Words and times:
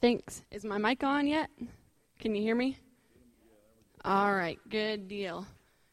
Thanks. 0.00 0.42
Is 0.50 0.64
my 0.64 0.78
mic 0.78 1.02
on 1.02 1.26
yet? 1.26 1.50
Can 2.20 2.34
you 2.34 2.42
hear 2.42 2.54
me? 2.54 2.78
All 4.04 4.34
right, 4.34 4.58
good 4.68 5.08
deal. 5.08 5.46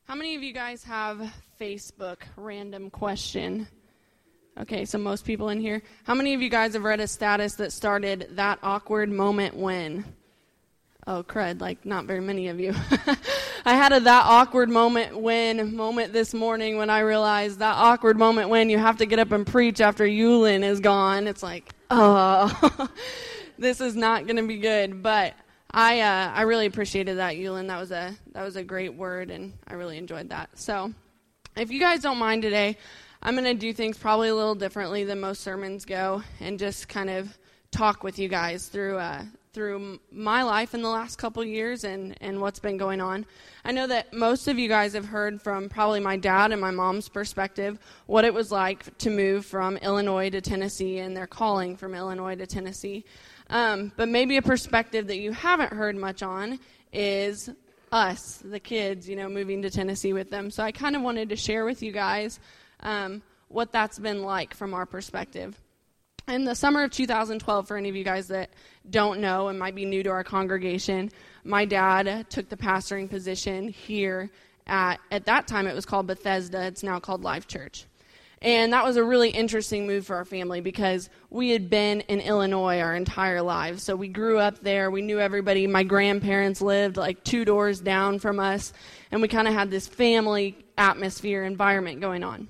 How 0.05 0.15
many 0.15 0.35
of 0.35 0.43
you 0.43 0.53
guys 0.53 0.83
have 0.83 1.33
Facebook? 1.59 2.17
Random 2.35 2.89
question. 2.89 3.67
Okay, 4.59 4.85
so 4.85 4.97
most 4.97 5.25
people 5.25 5.49
in 5.49 5.59
here. 5.59 5.81
How 6.03 6.13
many 6.13 6.33
of 6.33 6.41
you 6.41 6.49
guys 6.49 6.73
have 6.73 6.83
read 6.83 6.99
a 6.99 7.07
status 7.07 7.55
that 7.55 7.71
started 7.71 8.27
that 8.31 8.59
awkward 8.61 9.09
moment 9.09 9.55
when? 9.55 10.05
Oh, 11.07 11.23
crud, 11.23 11.59
like 11.59 11.85
not 11.85 12.05
very 12.05 12.21
many 12.21 12.49
of 12.49 12.59
you. 12.59 12.73
I 13.65 13.75
had 13.75 13.93
a 13.93 13.99
that 14.01 14.25
awkward 14.25 14.69
moment 14.69 15.17
when 15.17 15.75
moment 15.75 16.13
this 16.13 16.33
morning 16.33 16.77
when 16.77 16.89
I 16.89 16.99
realized 16.99 17.59
that 17.59 17.75
awkward 17.75 18.17
moment 18.17 18.49
when 18.49 18.69
you 18.69 18.77
have 18.77 18.97
to 18.97 19.05
get 19.05 19.19
up 19.19 19.31
and 19.31 19.47
preach 19.47 19.81
after 19.81 20.05
Yulin 20.05 20.63
is 20.63 20.79
gone. 20.79 21.27
It's 21.27 21.41
like, 21.41 21.73
oh, 21.91 22.89
this 23.63 23.81
is 23.81 23.95
not 23.95 24.27
going 24.27 24.35
to 24.35 24.47
be 24.47 24.57
good. 24.57 25.01
But 25.01 25.33
I 25.71 26.01
uh, 26.01 26.31
I 26.35 26.43
really 26.43 26.67
appreciated 26.67 27.17
that, 27.17 27.35
Yulin. 27.35 27.67
That 27.67 27.79
was 27.79 27.91
a 27.91 28.15
that 28.33 28.43
was 28.43 28.55
a 28.55 28.63
great 28.63 28.93
word, 28.93 29.31
and 29.31 29.53
I 29.67 29.73
really 29.73 29.97
enjoyed 29.97 30.29
that. 30.29 30.49
So, 30.53 30.93
if 31.55 31.71
you 31.71 31.79
guys 31.79 32.01
don't 32.01 32.19
mind 32.19 32.43
today, 32.43 32.77
I'm 33.23 33.33
going 33.33 33.45
to 33.45 33.53
do 33.55 33.73
things 33.73 33.97
probably 33.97 34.29
a 34.29 34.35
little 34.35 34.55
differently 34.55 35.03
than 35.03 35.19
most 35.19 35.41
sermons 35.41 35.85
go, 35.85 36.21
and 36.39 36.59
just 36.59 36.87
kind 36.87 37.09
of 37.09 37.35
talk 37.71 38.03
with 38.03 38.19
you 38.19 38.29
guys 38.29 38.67
through 38.67 38.97
uh, 38.97 39.23
through 39.53 39.99
my 40.11 40.43
life 40.43 40.73
in 40.73 40.81
the 40.81 40.89
last 40.89 41.17
couple 41.17 41.43
years 41.43 41.83
and 41.83 42.15
and 42.21 42.39
what's 42.39 42.59
been 42.59 42.77
going 42.77 43.01
on. 43.01 43.25
I 43.65 43.71
know 43.71 43.87
that 43.87 44.13
most 44.13 44.47
of 44.47 44.59
you 44.59 44.67
guys 44.67 44.93
have 44.93 45.05
heard 45.05 45.41
from 45.41 45.69
probably 45.69 46.01
my 46.01 46.17
dad 46.17 46.51
and 46.51 46.59
my 46.59 46.71
mom's 46.71 47.07
perspective 47.07 47.79
what 48.05 48.25
it 48.25 48.33
was 48.33 48.51
like 48.51 48.95
to 48.99 49.09
move 49.09 49.45
from 49.45 49.77
Illinois 49.77 50.29
to 50.29 50.41
Tennessee 50.41 50.99
and 50.99 51.15
their 51.15 51.27
calling 51.27 51.77
from 51.77 51.95
Illinois 51.95 52.35
to 52.35 52.45
Tennessee. 52.45 53.05
Um, 53.49 53.91
but 53.95 54.09
maybe 54.09 54.37
a 54.37 54.41
perspective 54.41 55.07
that 55.07 55.17
you 55.17 55.31
haven't 55.31 55.73
heard 55.73 55.95
much 55.95 56.23
on 56.23 56.59
is 56.91 57.49
us, 57.91 58.41
the 58.43 58.59
kids, 58.59 59.07
you 59.07 59.15
know, 59.15 59.29
moving 59.29 59.61
to 59.61 59.69
Tennessee 59.69 60.13
with 60.13 60.29
them. 60.29 60.49
So 60.49 60.63
I 60.63 60.71
kind 60.71 60.95
of 60.95 61.01
wanted 61.01 61.29
to 61.29 61.35
share 61.35 61.65
with 61.65 61.83
you 61.83 61.91
guys 61.91 62.39
um, 62.79 63.21
what 63.49 63.71
that's 63.71 63.99
been 63.99 64.23
like 64.23 64.53
from 64.53 64.73
our 64.73 64.85
perspective. 64.85 65.59
In 66.27 66.45
the 66.45 66.55
summer 66.55 66.83
of 66.83 66.91
2012, 66.91 67.67
for 67.67 67.77
any 67.77 67.89
of 67.89 67.95
you 67.95 68.03
guys 68.03 68.29
that 68.29 68.49
don't 68.89 69.19
know 69.19 69.49
and 69.49 69.59
might 69.59 69.75
be 69.75 69.85
new 69.85 70.03
to 70.03 70.09
our 70.09 70.23
congregation, 70.23 71.11
my 71.43 71.65
dad 71.65 72.29
took 72.29 72.49
the 72.49 72.55
pastoring 72.57 73.09
position 73.09 73.67
here 73.67 74.31
at, 74.65 74.99
at 75.11 75.25
that 75.25 75.47
time 75.47 75.67
it 75.67 75.75
was 75.75 75.85
called 75.85 76.07
Bethesda. 76.07 76.65
It's 76.65 76.83
now 76.83 76.99
called 76.99 77.23
Life 77.23 77.47
Church. 77.47 77.85
And 78.43 78.73
that 78.73 78.83
was 78.83 78.97
a 78.97 79.03
really 79.03 79.29
interesting 79.29 79.87
move 79.87 80.05
for 80.05 80.17
our 80.17 80.25
family 80.25 80.59
because 80.59 81.09
we 81.29 81.51
had 81.51 81.69
been 81.69 82.01
in 82.01 82.19
Illinois 82.19 82.81
our 82.81 82.93
entire 82.93 83.41
lives. 83.41 83.83
So 83.83 83.95
we 83.95 84.09
grew 84.09 84.37
up 84.37 84.59
there. 84.59 84.91
We 84.91 85.01
knew 85.01 85.17
everybody. 85.17 85.65
My 85.65 85.83
grandparents 85.83 86.61
lived 86.61 86.97
like 86.97 87.23
two 87.23 87.45
doors 87.45 87.79
down 87.79 88.19
from 88.19 88.41
us. 88.41 88.73
And 89.11 89.21
we 89.21 89.29
kind 89.29 89.47
of 89.47 89.53
had 89.53 89.71
this 89.71 89.87
family 89.87 90.57
atmosphere 90.77 91.45
environment 91.45 92.01
going 92.01 92.21
on. 92.21 92.49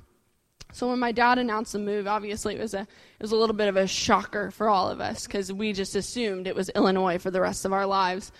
So 0.71 0.89
when 0.89 0.97
my 0.97 1.11
dad 1.11 1.37
announced 1.37 1.73
the 1.73 1.79
move, 1.79 2.07
obviously 2.07 2.55
it 2.55 2.59
was 2.59 2.73
a 2.73 2.81
it 2.81 3.21
was 3.21 3.31
a 3.31 3.35
little 3.35 3.55
bit 3.55 3.67
of 3.67 3.77
a 3.77 3.85
shocker 3.85 4.49
for 4.49 4.67
all 4.67 4.89
of 4.89 4.99
us 4.99 5.27
because 5.27 5.53
we 5.53 5.71
just 5.71 5.95
assumed 5.95 6.47
it 6.47 6.55
was 6.55 6.69
Illinois 6.69 7.19
for 7.19 7.29
the 7.29 7.39
rest 7.39 7.63
of 7.65 7.73
our 7.73 7.85
lives, 7.85 8.31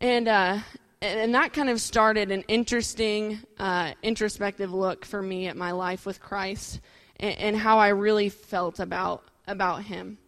and 0.00 0.26
uh, 0.26 0.60
and 1.04 1.34
that 1.34 1.52
kind 1.52 1.68
of 1.68 1.80
started 1.80 2.30
an 2.30 2.42
interesting 2.48 3.40
uh, 3.58 3.92
introspective 4.02 4.72
look 4.72 5.04
for 5.04 5.20
me 5.20 5.46
at 5.46 5.56
my 5.56 5.72
life 5.72 6.06
with 6.06 6.20
Christ 6.20 6.80
and, 7.18 7.36
and 7.38 7.56
how 7.56 7.78
I 7.78 7.88
really 7.88 8.28
felt 8.28 8.80
about 8.80 9.24
about 9.46 9.82
Him. 9.82 10.18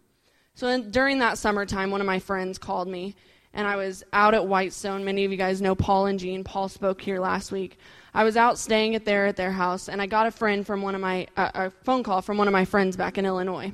So 0.53 0.67
in, 0.67 0.91
during 0.91 1.19
that 1.19 1.37
summertime, 1.37 1.91
one 1.91 2.01
of 2.01 2.07
my 2.07 2.19
friends 2.19 2.57
called 2.57 2.87
me, 2.87 3.15
and 3.53 3.67
I 3.67 3.75
was 3.75 4.03
out 4.13 4.33
at 4.33 4.47
Whitestone. 4.47 5.03
Many 5.03 5.25
of 5.25 5.31
you 5.31 5.37
guys 5.37 5.61
know 5.61 5.75
Paul 5.75 6.07
and 6.07 6.19
Jean. 6.19 6.43
Paul 6.43 6.69
spoke 6.69 7.01
here 7.01 7.19
last 7.19 7.51
week. 7.51 7.77
I 8.13 8.23
was 8.23 8.37
out 8.37 8.57
staying 8.57 8.95
at 8.95 9.05
there 9.05 9.25
at 9.27 9.35
their 9.35 9.51
house, 9.51 9.89
and 9.89 10.01
I 10.01 10.05
got 10.05 10.27
a 10.27 10.31
friend 10.31 10.65
from 10.65 10.81
one 10.81 10.95
of 10.95 11.01
my 11.01 11.27
uh, 11.35 11.51
a 11.53 11.69
phone 11.83 12.03
call 12.03 12.21
from 12.21 12.37
one 12.37 12.47
of 12.47 12.53
my 12.53 12.65
friends 12.65 12.95
back 12.95 13.17
in 13.17 13.25
Illinois. 13.25 13.73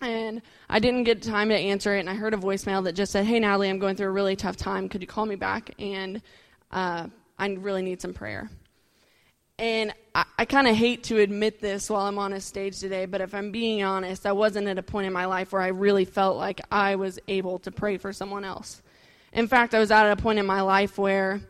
And 0.00 0.42
I 0.68 0.78
didn't 0.78 1.04
get 1.04 1.22
time 1.22 1.48
to 1.48 1.54
answer 1.54 1.96
it, 1.96 2.00
and 2.00 2.10
I 2.10 2.14
heard 2.14 2.34
a 2.34 2.36
voicemail 2.36 2.84
that 2.84 2.92
just 2.92 3.12
said, 3.12 3.24
Hey, 3.24 3.40
Natalie, 3.40 3.70
I'm 3.70 3.78
going 3.78 3.96
through 3.96 4.08
a 4.08 4.12
really 4.12 4.36
tough 4.36 4.56
time. 4.56 4.88
Could 4.88 5.00
you 5.00 5.06
call 5.06 5.26
me 5.26 5.36
back? 5.36 5.70
And 5.78 6.20
uh, 6.70 7.06
I 7.38 7.48
really 7.48 7.82
need 7.82 8.02
some 8.02 8.12
prayer. 8.12 8.50
And 9.58 9.94
I, 10.14 10.24
I 10.38 10.44
kind 10.44 10.68
of 10.68 10.76
hate 10.76 11.04
to 11.04 11.18
admit 11.18 11.60
this 11.60 11.88
while 11.88 12.06
I'm 12.06 12.18
on 12.18 12.34
a 12.34 12.40
stage 12.40 12.78
today, 12.78 13.06
but 13.06 13.22
if 13.22 13.34
I'm 13.34 13.50
being 13.50 13.82
honest, 13.82 14.26
I 14.26 14.32
wasn't 14.32 14.68
at 14.68 14.76
a 14.76 14.82
point 14.82 15.06
in 15.06 15.12
my 15.12 15.24
life 15.24 15.52
where 15.52 15.62
I 15.62 15.68
really 15.68 16.04
felt 16.04 16.36
like 16.36 16.60
I 16.70 16.96
was 16.96 17.18
able 17.26 17.58
to 17.60 17.70
pray 17.70 17.96
for 17.96 18.12
someone 18.12 18.44
else. 18.44 18.82
In 19.32 19.48
fact, 19.48 19.74
I 19.74 19.78
was 19.78 19.90
at 19.90 20.10
a 20.10 20.16
point 20.16 20.38
in 20.38 20.46
my 20.46 20.60
life 20.60 20.98
where 20.98 21.40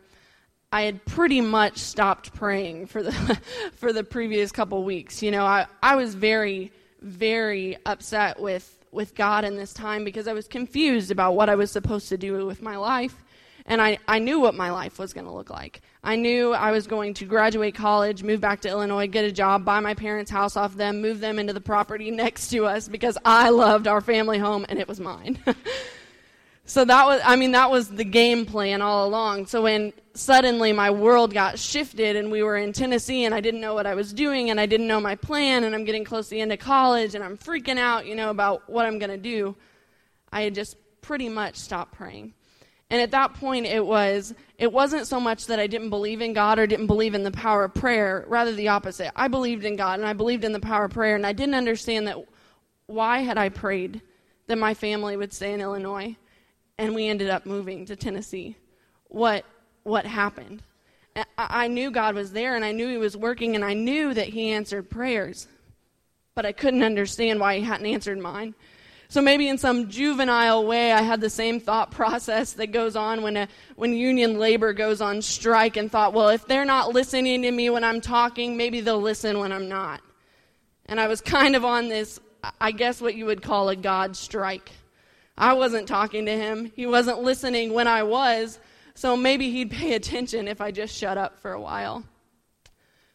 I 0.71 0.83
had 0.83 1.05
pretty 1.05 1.41
much 1.41 1.77
stopped 1.77 2.33
praying 2.33 2.87
for 2.87 3.01
the 3.03 3.11
for 3.75 3.93
the 3.93 4.03
previous 4.03 4.51
couple 4.51 4.83
weeks. 4.83 5.21
You 5.23 5.31
know, 5.31 5.45
I, 5.45 5.67
I 5.81 5.95
was 5.95 6.13
very 6.13 6.71
very 7.01 7.77
upset 7.85 8.39
with 8.39 8.77
with 8.91 9.15
God 9.15 9.45
in 9.45 9.55
this 9.55 9.73
time 9.73 10.03
because 10.03 10.27
I 10.27 10.33
was 10.33 10.47
confused 10.47 11.11
about 11.11 11.35
what 11.35 11.49
I 11.49 11.55
was 11.55 11.71
supposed 11.71 12.09
to 12.09 12.17
do 12.17 12.45
with 12.45 12.61
my 12.61 12.77
life. 12.77 13.15
And 13.65 13.81
I, 13.81 13.99
I 14.07 14.19
knew 14.19 14.39
what 14.39 14.55
my 14.55 14.71
life 14.71 14.97
was 14.97 15.11
going 15.13 15.25
to 15.25 15.31
look 15.31 15.49
like. 15.49 15.81
I 16.01 16.15
knew 16.15 16.53
I 16.53 16.71
was 16.71 16.87
going 16.87 17.13
to 17.15 17.25
graduate 17.25 17.75
college, 17.75 18.23
move 18.23 18.39
back 18.39 18.61
to 18.61 18.69
Illinois, 18.69 19.07
get 19.07 19.25
a 19.25 19.31
job, 19.31 19.65
buy 19.65 19.81
my 19.81 19.93
parents' 19.93 20.31
house 20.31 20.55
off 20.55 20.75
them, 20.75 21.01
move 21.01 21.19
them 21.19 21.37
into 21.37 21.51
the 21.51 21.61
property 21.61 22.09
next 22.23 22.47
to 22.49 22.65
us 22.65 22.87
because 22.87 23.17
I 23.25 23.49
loved 23.49 23.87
our 23.87 23.99
family 23.99 24.37
home 24.37 24.65
and 24.69 24.79
it 24.79 24.87
was 24.87 25.01
mine. 25.01 25.37
so 26.65 26.85
that 26.85 27.05
was, 27.05 27.21
I 27.25 27.35
mean, 27.35 27.51
that 27.51 27.69
was 27.69 27.89
the 27.89 28.05
game 28.05 28.45
plan 28.45 28.81
all 28.81 29.05
along. 29.05 29.47
So 29.47 29.63
when 29.63 29.91
suddenly 30.17 30.73
my 30.73 30.89
world 30.91 31.33
got 31.33 31.59
shifted 31.59 32.15
and 32.15 32.31
we 32.31 32.43
were 32.43 32.57
in 32.57 32.73
Tennessee 32.73 33.25
and 33.25 33.33
I 33.33 33.41
didn't 33.41 33.61
know 33.61 33.73
what 33.73 33.85
I 33.85 33.95
was 33.95 34.13
doing 34.13 34.49
and 34.49 34.59
I 34.59 34.65
didn't 34.65 34.87
know 34.87 34.99
my 34.99 35.15
plan 35.15 35.63
and 35.63 35.75
I'm 35.75 35.83
getting 35.83 36.03
close 36.03 36.27
to 36.27 36.35
the 36.35 36.41
end 36.41 36.51
of 36.51 36.59
college 36.59 37.15
and 37.15 37.23
I'm 37.23 37.37
freaking 37.37 37.77
out, 37.77 38.05
you 38.05 38.15
know, 38.15 38.29
about 38.29 38.69
what 38.69 38.85
I'm 38.85 38.99
going 38.99 39.11
to 39.11 39.17
do. 39.17 39.55
I 40.31 40.41
had 40.41 40.55
just 40.55 40.77
pretty 41.01 41.29
much 41.29 41.55
stopped 41.55 41.93
praying. 41.93 42.33
And 42.89 43.01
at 43.01 43.11
that 43.11 43.33
point 43.33 43.65
it 43.65 43.85
was 43.85 44.33
it 44.57 44.71
wasn't 44.71 45.07
so 45.07 45.19
much 45.19 45.47
that 45.47 45.59
I 45.59 45.67
didn't 45.67 45.89
believe 45.89 46.21
in 46.21 46.33
God 46.33 46.57
or 46.57 46.67
didn't 46.67 46.87
believe 46.87 47.13
in 47.13 47.23
the 47.23 47.31
power 47.31 47.65
of 47.65 47.73
prayer, 47.73 48.25
rather 48.27 48.53
the 48.53 48.69
opposite. 48.69 49.11
I 49.15 49.27
believed 49.27 49.65
in 49.65 49.75
God 49.75 49.99
and 49.99 50.07
I 50.07 50.13
believed 50.13 50.43
in 50.43 50.51
the 50.51 50.59
power 50.59 50.85
of 50.85 50.91
prayer 50.91 51.15
and 51.15 51.25
I 51.25 51.33
didn't 51.33 51.55
understand 51.55 52.07
that 52.07 52.17
why 52.85 53.19
had 53.19 53.37
I 53.37 53.49
prayed 53.49 54.01
that 54.47 54.57
my 54.57 54.73
family 54.73 55.17
would 55.17 55.33
stay 55.33 55.53
in 55.53 55.61
Illinois 55.61 56.15
and 56.77 56.95
we 56.95 57.07
ended 57.07 57.29
up 57.29 57.45
moving 57.45 57.85
to 57.85 57.95
Tennessee. 57.95 58.55
What 59.09 59.45
what 59.87 60.05
happened. 60.05 60.61
I 61.37 61.67
knew 61.67 61.89
God 61.89 62.13
was 62.13 62.31
there 62.31 62.55
and 62.55 62.63
I 62.63 62.73
knew 62.73 62.89
He 62.89 62.97
was 62.97 63.17
working 63.17 63.55
and 63.55 63.65
I 63.65 63.73
knew 63.73 64.13
that 64.13 64.27
He 64.27 64.51
answered 64.51 64.89
prayers, 64.89 65.47
but 66.35 66.45
I 66.45 66.51
couldn't 66.51 66.83
understand 66.83 67.39
why 67.39 67.57
He 67.57 67.63
hadn't 67.63 67.87
answered 67.87 68.19
mine. 68.19 68.53
So 69.09 69.21
maybe 69.21 69.47
in 69.47 69.57
some 69.57 69.89
juvenile 69.89 70.65
way, 70.65 70.91
I 70.91 71.01
had 71.01 71.21
the 71.21 71.29
same 71.29 71.59
thought 71.59 71.91
process 71.99 72.53
that 72.53 72.67
goes 72.67 72.95
on 72.95 73.21
when, 73.21 73.37
a, 73.37 73.47
when 73.75 73.93
union 73.93 74.37
labor 74.37 74.73
goes 74.73 75.01
on 75.01 75.21
strike 75.21 75.77
and 75.77 75.91
thought, 75.91 76.13
well, 76.13 76.29
if 76.29 76.45
they're 76.45 76.65
not 76.65 76.93
listening 76.93 77.41
to 77.43 77.51
me 77.51 77.69
when 77.69 77.83
I'm 77.83 78.01
talking, 78.01 78.57
maybe 78.57 78.81
they'll 78.81 79.01
listen 79.01 79.39
when 79.39 79.51
I'm 79.51 79.69
not. 79.69 80.01
And 80.85 80.99
I 80.99 81.07
was 81.07 81.21
kind 81.21 81.55
of 81.55 81.65
on 81.65 81.87
this, 81.87 82.19
I 82.59 82.71
guess 82.71 83.01
what 83.01 83.15
you 83.15 83.25
would 83.25 83.41
call 83.41 83.69
a 83.69 83.75
God 83.75 84.15
strike. 84.15 84.71
I 85.37 85.53
wasn't 85.53 85.87
talking 85.87 86.25
to 86.25 86.35
him. 86.35 86.71
He 86.75 86.85
wasn't 86.85 87.21
listening 87.21 87.73
when 87.73 87.87
I 87.87 88.03
was. 88.03 88.59
So 88.97 89.15
maybe 89.15 89.51
he'd 89.51 89.69
pay 89.81 89.93
attention 89.93 90.47
if 90.47 90.59
I 90.59 90.71
just 90.71 90.95
shut 90.95 91.19
up 91.19 91.39
for 91.39 91.53
a 91.53 91.61
while. 91.61 92.03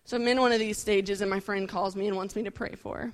So 0.05 0.17
I'm 0.17 0.27
in 0.29 0.41
one 0.41 0.53
of 0.53 0.61
these 0.61 0.79
stages, 0.79 1.21
and 1.23 1.31
my 1.31 1.41
friend 1.41 1.69
calls 1.69 1.97
me 1.97 2.07
and 2.07 2.17
wants 2.17 2.37
me 2.37 2.45
to 2.45 2.53
pray 2.53 2.77
for 2.77 2.99
her. 2.99 3.13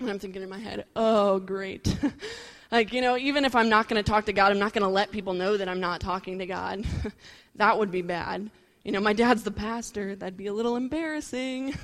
And 0.00 0.08
I'm 0.08 0.18
thinking 0.18 0.40
in 0.40 0.48
my 0.48 0.58
head, 0.58 0.86
oh, 0.96 1.38
great. 1.40 1.94
like, 2.70 2.94
you 2.94 3.02
know, 3.02 3.18
even 3.18 3.44
if 3.44 3.54
I'm 3.54 3.68
not 3.68 3.86
going 3.86 4.02
to 4.02 4.10
talk 4.10 4.24
to 4.26 4.32
God, 4.32 4.50
I'm 4.50 4.58
not 4.58 4.72
going 4.72 4.82
to 4.82 4.88
let 4.88 5.10
people 5.10 5.34
know 5.34 5.58
that 5.58 5.68
I'm 5.68 5.80
not 5.80 6.00
talking 6.00 6.38
to 6.38 6.46
God. 6.46 6.86
that 7.56 7.78
would 7.78 7.90
be 7.90 8.00
bad. 8.00 8.50
You 8.82 8.92
know, 8.92 9.00
my 9.00 9.12
dad's 9.12 9.42
the 9.42 9.50
pastor. 9.50 10.16
That'd 10.16 10.38
be 10.38 10.46
a 10.46 10.54
little 10.54 10.76
embarrassing. 10.76 11.74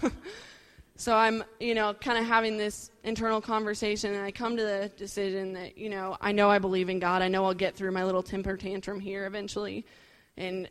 so 0.96 1.14
I'm, 1.14 1.44
you 1.60 1.74
know, 1.74 1.92
kind 1.92 2.16
of 2.16 2.24
having 2.24 2.56
this 2.56 2.90
internal 3.04 3.42
conversation, 3.42 4.14
and 4.14 4.24
I 4.24 4.30
come 4.30 4.56
to 4.56 4.62
the 4.62 4.90
decision 4.96 5.52
that, 5.52 5.76
you 5.76 5.90
know, 5.90 6.16
I 6.22 6.32
know 6.32 6.48
I 6.48 6.58
believe 6.58 6.88
in 6.88 7.00
God. 7.00 7.20
I 7.20 7.28
know 7.28 7.44
I'll 7.44 7.52
get 7.52 7.74
through 7.74 7.92
my 7.92 8.04
little 8.04 8.22
temper 8.22 8.56
tantrum 8.56 8.98
here 8.98 9.26
eventually 9.26 9.84
and 10.36 10.68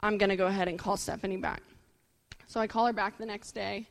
I'm 0.00 0.18
going 0.18 0.30
to 0.30 0.36
go 0.36 0.46
ahead 0.46 0.68
and 0.68 0.78
call 0.78 0.96
Stephanie 0.96 1.36
back. 1.36 1.62
So 2.46 2.60
I 2.60 2.66
call 2.66 2.86
her 2.86 2.92
back 2.92 3.18
the 3.18 3.26
next 3.26 3.52
day, 3.52 3.86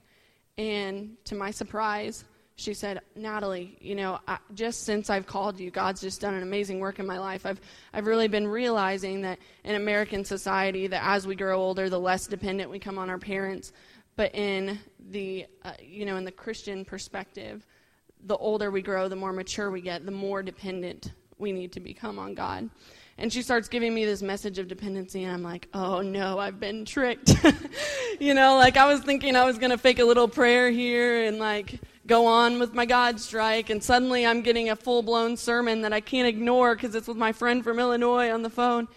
and 0.58 1.18
to 1.26 1.36
my 1.36 1.52
surprise, 1.52 2.26
she 2.56 2.74
said, 2.74 3.02
Natalie, 3.16 3.78
you 3.80 3.94
know, 3.94 4.20
I, 4.28 4.40
just 4.56 4.84
since 4.84 5.12
I've 5.12 5.28
called 5.28 5.60
you, 5.60 5.70
God's 5.70 6.02
just 6.02 6.22
done 6.22 6.34
an 6.34 6.42
amazing 6.42 6.80
work 6.80 6.98
in 6.98 7.06
my 7.06 7.20
life. 7.20 7.46
I've, 7.46 7.62
I've 7.94 8.08
really 8.08 8.28
been 8.28 8.48
realizing 8.48 9.22
that 9.22 9.38
in 9.64 9.76
American 9.76 10.26
society, 10.26 10.88
that 10.88 11.04
as 11.06 11.28
we 11.28 11.36
grow 11.36 11.60
older, 11.60 11.88
the 11.88 12.00
less 12.00 12.26
dependent 12.26 12.72
we 12.72 12.80
come 12.80 12.98
on 12.98 13.12
our 13.12 13.20
parents. 13.20 13.74
But 14.16 14.34
in 14.34 14.80
the, 15.12 15.46
uh, 15.64 15.74
you 15.80 16.08
know, 16.08 16.18
in 16.18 16.26
the 16.26 16.32
Christian 16.32 16.84
perspective, 16.84 17.64
the 18.26 18.38
older 18.38 18.72
we 18.72 18.82
grow, 18.82 19.08
the 19.08 19.16
more 19.16 19.34
mature 19.34 19.70
we 19.70 19.82
get, 19.82 20.04
the 20.04 20.12
more 20.12 20.42
dependent 20.42 21.14
we 21.38 21.52
need 21.52 21.72
to 21.74 21.80
become 21.80 22.18
on 22.18 22.34
God. 22.34 22.72
And 23.20 23.34
she 23.34 23.42
starts 23.42 23.68
giving 23.68 23.96
me 23.96 24.06
this 24.06 24.22
message 24.22 24.60
of 24.60 24.68
dependency, 24.68 25.24
and 25.24 25.34
I'm 25.34 25.42
like, 25.42 25.68
oh 25.74 26.02
no, 26.02 26.38
I've 26.38 26.60
been 26.60 26.86
tricked. 26.86 27.34
you 28.20 28.36
know, 28.36 28.58
like 28.58 28.78
I 28.78 28.86
was 28.86 29.02
thinking 29.02 29.36
I 29.36 29.44
was 29.44 29.58
going 29.58 29.72
to 29.72 29.78
fake 29.78 29.98
a 29.98 30.06
little 30.06 30.28
prayer 30.28 30.70
here 30.70 31.26
and 31.26 31.40
like 31.40 31.80
go 32.06 32.28
on 32.28 32.60
with 32.60 32.74
my 32.74 32.86
God 32.86 33.20
strike, 33.20 33.72
and 33.72 33.84
suddenly 33.84 34.26
I'm 34.26 34.42
getting 34.42 34.70
a 34.70 34.76
full 34.76 35.02
blown 35.02 35.36
sermon 35.36 35.82
that 35.82 35.94
I 35.94 36.00
can't 36.00 36.28
ignore 36.28 36.76
because 36.76 36.94
it's 36.94 37.08
with 37.08 37.18
my 37.18 37.32
friend 37.32 37.64
from 37.64 37.80
Illinois 37.80 38.30
on 38.30 38.44
the 38.44 38.52
phone. 38.52 38.88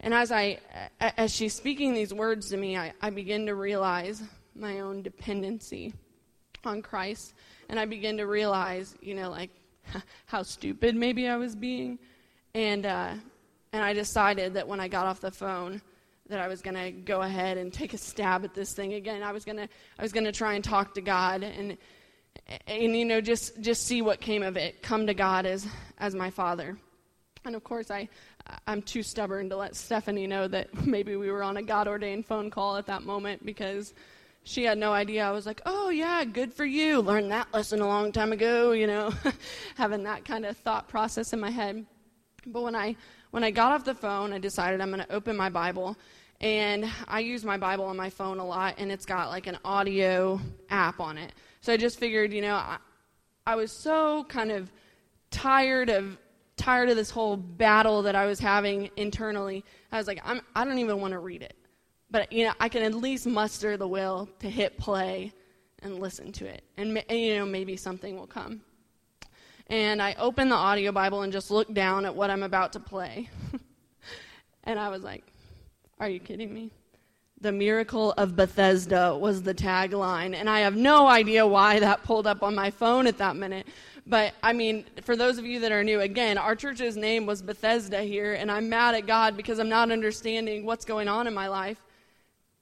And 0.00 0.12
as 0.12 0.30
I, 0.30 0.58
as 1.00 1.34
she's 1.34 1.54
speaking 1.54 1.94
these 1.94 2.12
words 2.12 2.50
to 2.50 2.56
me, 2.56 2.76
I, 2.76 2.92
I 3.00 3.10
begin 3.10 3.46
to 3.46 3.54
realize 3.54 4.22
my 4.54 4.80
own 4.80 5.02
dependency 5.02 5.94
on 6.64 6.82
Christ, 6.82 7.34
and 7.68 7.78
I 7.78 7.86
begin 7.86 8.16
to 8.18 8.26
realize, 8.26 8.96
you 9.00 9.14
know, 9.14 9.30
like 9.30 9.50
how 10.26 10.42
stupid 10.42 10.96
maybe 10.96 11.28
I 11.28 11.36
was 11.36 11.54
being, 11.54 11.98
and 12.54 12.84
uh, 12.84 13.14
and 13.76 13.84
I 13.84 13.92
decided 13.92 14.54
that 14.54 14.66
when 14.66 14.80
I 14.80 14.88
got 14.88 15.06
off 15.06 15.20
the 15.20 15.30
phone 15.30 15.82
that 16.30 16.40
I 16.40 16.48
was 16.48 16.62
going 16.62 16.76
to 16.76 16.90
go 16.90 17.20
ahead 17.20 17.58
and 17.58 17.70
take 17.70 17.92
a 17.92 17.98
stab 17.98 18.42
at 18.42 18.54
this 18.54 18.72
thing 18.72 18.94
again. 18.94 19.22
I 19.22 19.32
was 19.32 19.44
going 19.44 19.58
to 19.58 19.68
I 19.98 20.02
was 20.02 20.12
going 20.12 20.24
to 20.24 20.32
try 20.32 20.54
and 20.54 20.64
talk 20.64 20.94
to 20.94 21.02
God 21.02 21.42
and 21.42 21.76
and 22.66 22.96
you 22.96 23.04
know 23.04 23.20
just 23.20 23.60
just 23.60 23.86
see 23.86 24.00
what 24.00 24.20
came 24.20 24.42
of 24.42 24.56
it. 24.56 24.82
Come 24.82 25.06
to 25.08 25.14
God 25.14 25.44
as 25.44 25.66
as 25.98 26.14
my 26.14 26.30
father. 26.30 26.78
And 27.44 27.54
of 27.54 27.64
course 27.64 27.90
I 27.90 28.08
I'm 28.66 28.80
too 28.80 29.02
stubborn 29.02 29.50
to 29.50 29.56
let 29.56 29.76
Stephanie 29.76 30.26
know 30.26 30.48
that 30.48 30.86
maybe 30.86 31.16
we 31.16 31.30
were 31.30 31.42
on 31.42 31.58
a 31.58 31.62
God 31.62 31.86
ordained 31.86 32.24
phone 32.24 32.50
call 32.50 32.78
at 32.78 32.86
that 32.86 33.02
moment 33.02 33.44
because 33.44 33.92
she 34.42 34.64
had 34.64 34.78
no 34.78 34.92
idea. 34.92 35.22
I 35.22 35.32
was 35.32 35.44
like, 35.44 35.60
"Oh 35.66 35.90
yeah, 35.90 36.24
good 36.24 36.54
for 36.54 36.64
you. 36.64 37.00
Learned 37.00 37.30
that 37.30 37.52
lesson 37.52 37.82
a 37.82 37.86
long 37.86 38.10
time 38.10 38.32
ago," 38.32 38.72
you 38.72 38.86
know, 38.86 39.12
having 39.76 40.04
that 40.04 40.24
kind 40.24 40.46
of 40.46 40.56
thought 40.56 40.88
process 40.88 41.34
in 41.34 41.40
my 41.40 41.50
head. 41.50 41.84
But 42.46 42.62
when 42.62 42.76
I 42.76 42.96
when 43.36 43.44
I 43.44 43.50
got 43.50 43.70
off 43.70 43.84
the 43.84 43.94
phone, 43.94 44.32
I 44.32 44.38
decided 44.38 44.80
I'm 44.80 44.90
going 44.90 45.04
to 45.04 45.12
open 45.12 45.36
my 45.36 45.50
Bible. 45.50 45.94
And 46.40 46.90
I 47.06 47.20
use 47.20 47.44
my 47.44 47.58
Bible 47.58 47.84
on 47.84 47.94
my 47.94 48.08
phone 48.08 48.38
a 48.38 48.46
lot, 48.46 48.76
and 48.78 48.90
it's 48.90 49.04
got 49.04 49.28
like 49.28 49.46
an 49.46 49.58
audio 49.62 50.40
app 50.70 51.00
on 51.00 51.18
it. 51.18 51.34
So 51.60 51.74
I 51.74 51.76
just 51.76 51.98
figured, 51.98 52.32
you 52.32 52.40
know, 52.40 52.54
I, 52.54 52.78
I 53.46 53.54
was 53.54 53.70
so 53.70 54.24
kind 54.24 54.50
of 54.50 54.72
tired 55.30 55.90
of 55.90 56.16
tired 56.56 56.88
of 56.88 56.96
this 56.96 57.10
whole 57.10 57.36
battle 57.36 58.00
that 58.04 58.14
I 58.14 58.24
was 58.24 58.40
having 58.40 58.88
internally. 58.96 59.62
I 59.92 59.98
was 59.98 60.06
like, 60.06 60.22
I'm, 60.24 60.40
I 60.54 60.64
don't 60.64 60.78
even 60.78 60.98
want 60.98 61.12
to 61.12 61.18
read 61.18 61.42
it, 61.42 61.58
but 62.10 62.32
you 62.32 62.46
know, 62.46 62.54
I 62.58 62.70
can 62.70 62.82
at 62.84 62.94
least 62.94 63.26
muster 63.26 63.76
the 63.76 63.86
will 63.86 64.30
to 64.38 64.48
hit 64.48 64.78
play 64.78 65.30
and 65.82 66.00
listen 66.00 66.32
to 66.32 66.46
it, 66.46 66.64
and, 66.78 67.04
and 67.10 67.20
you 67.20 67.36
know, 67.36 67.44
maybe 67.44 67.76
something 67.76 68.16
will 68.16 68.26
come 68.26 68.62
and 69.68 70.00
I 70.00 70.14
opened 70.14 70.50
the 70.50 70.56
audio 70.56 70.92
Bible 70.92 71.22
and 71.22 71.32
just 71.32 71.50
looked 71.50 71.74
down 71.74 72.04
at 72.04 72.14
what 72.14 72.30
I'm 72.30 72.42
about 72.42 72.72
to 72.74 72.80
play. 72.80 73.28
and 74.64 74.78
I 74.78 74.88
was 74.88 75.02
like, 75.02 75.24
Are 75.98 76.08
you 76.08 76.20
kidding 76.20 76.54
me? 76.54 76.70
The 77.40 77.52
miracle 77.52 78.12
of 78.12 78.34
Bethesda 78.34 79.16
was 79.16 79.42
the 79.42 79.54
tagline. 79.54 80.34
And 80.34 80.48
I 80.48 80.60
have 80.60 80.76
no 80.76 81.06
idea 81.06 81.46
why 81.46 81.80
that 81.80 82.02
pulled 82.02 82.26
up 82.26 82.42
on 82.42 82.54
my 82.54 82.70
phone 82.70 83.06
at 83.06 83.18
that 83.18 83.36
minute. 83.36 83.66
But 84.06 84.34
I 84.42 84.52
mean, 84.52 84.84
for 85.02 85.16
those 85.16 85.36
of 85.36 85.44
you 85.44 85.60
that 85.60 85.72
are 85.72 85.82
new, 85.82 86.00
again, 86.00 86.38
our 86.38 86.54
church's 86.54 86.96
name 86.96 87.26
was 87.26 87.42
Bethesda 87.42 88.02
here, 88.02 88.34
and 88.34 88.50
I'm 88.50 88.68
mad 88.68 88.94
at 88.94 89.06
God 89.06 89.36
because 89.36 89.58
I'm 89.58 89.68
not 89.68 89.90
understanding 89.90 90.64
what's 90.64 90.84
going 90.84 91.08
on 91.08 91.26
in 91.26 91.34
my 91.34 91.48
life. 91.48 91.82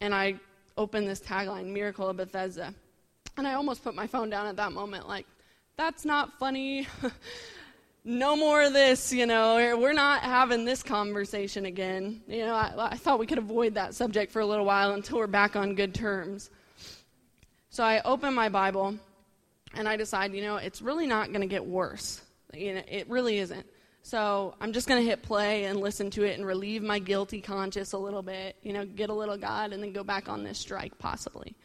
And 0.01 0.15
I 0.15 0.37
opened 0.77 1.07
this 1.07 1.21
tagline, 1.21 1.67
Miracle 1.67 2.09
of 2.09 2.17
Bethesda. 2.17 2.75
And 3.37 3.47
I 3.47 3.55
almost 3.55 3.85
put 3.85 3.95
my 3.95 4.07
phone 4.07 4.31
down 4.31 4.47
at 4.47 4.57
that 4.57 4.73
moment, 4.73 5.07
like, 5.07 5.27
that's 5.77 6.05
not 6.05 6.39
funny. 6.39 6.87
no 8.05 8.37
more 8.37 8.63
of 8.63 8.73
this, 8.73 9.13
you 9.13 9.27
know, 9.27 9.77
we're 9.79 9.93
not 9.93 10.23
having 10.23 10.65
this 10.65 10.83
conversation 10.83 11.67
again. 11.67 12.23
You 12.29 12.47
know, 12.47 12.55
I, 12.55 12.73
I, 12.93 12.97
thought 12.97 13.19
we 13.19 13.27
could 13.27 13.39
avoid 13.39 13.75
that 13.75 13.95
subject 13.95 14.31
for 14.31 14.41
a 14.41 14.47
little 14.47 14.67
while 14.67 14.93
until 14.93 15.19
we're 15.19 15.27
back 15.27 15.57
on 15.57 15.75
good 15.75 15.95
terms. 15.95 16.51
So 17.71 17.83
I 17.83 18.03
open 18.05 18.35
my 18.35 18.51
Bible 18.51 18.97
and 19.75 19.89
I 19.89 19.97
decide, 19.97 20.35
you 20.35 20.43
know, 20.43 20.57
it's 20.57 20.83
really 20.83 21.07
not 21.07 21.29
going 21.29 21.41
to 21.41 21.47
get 21.47 21.65
worse. 21.65 22.21
You 22.53 22.75
know, 22.75 22.83
it 22.87 23.09
really 23.09 23.39
isn't. 23.39 23.67
So 24.03 24.55
I'm 24.61 24.75
just 24.75 24.87
going 24.87 25.03
to 25.03 25.09
hit 25.09 25.23
play 25.23 25.65
and 25.65 25.81
listen 25.81 26.11
to 26.11 26.25
it 26.25 26.37
and 26.39 26.47
relieve 26.47 26.83
my 26.83 26.99
guilty 26.99 27.41
conscience 27.41 27.95
a 27.95 27.99
little 27.99 28.23
bit, 28.23 28.57
you 28.63 28.75
know, 28.75 28.85
get 28.85 29.09
a 29.09 29.15
little 29.15 29.39
God 29.39 29.73
and 29.73 29.83
then 29.83 29.93
go 29.93 30.05
back 30.05 30.29
on 30.29 30.45
this 30.45 30.59
strike 30.59 30.99
possibly. 30.99 31.57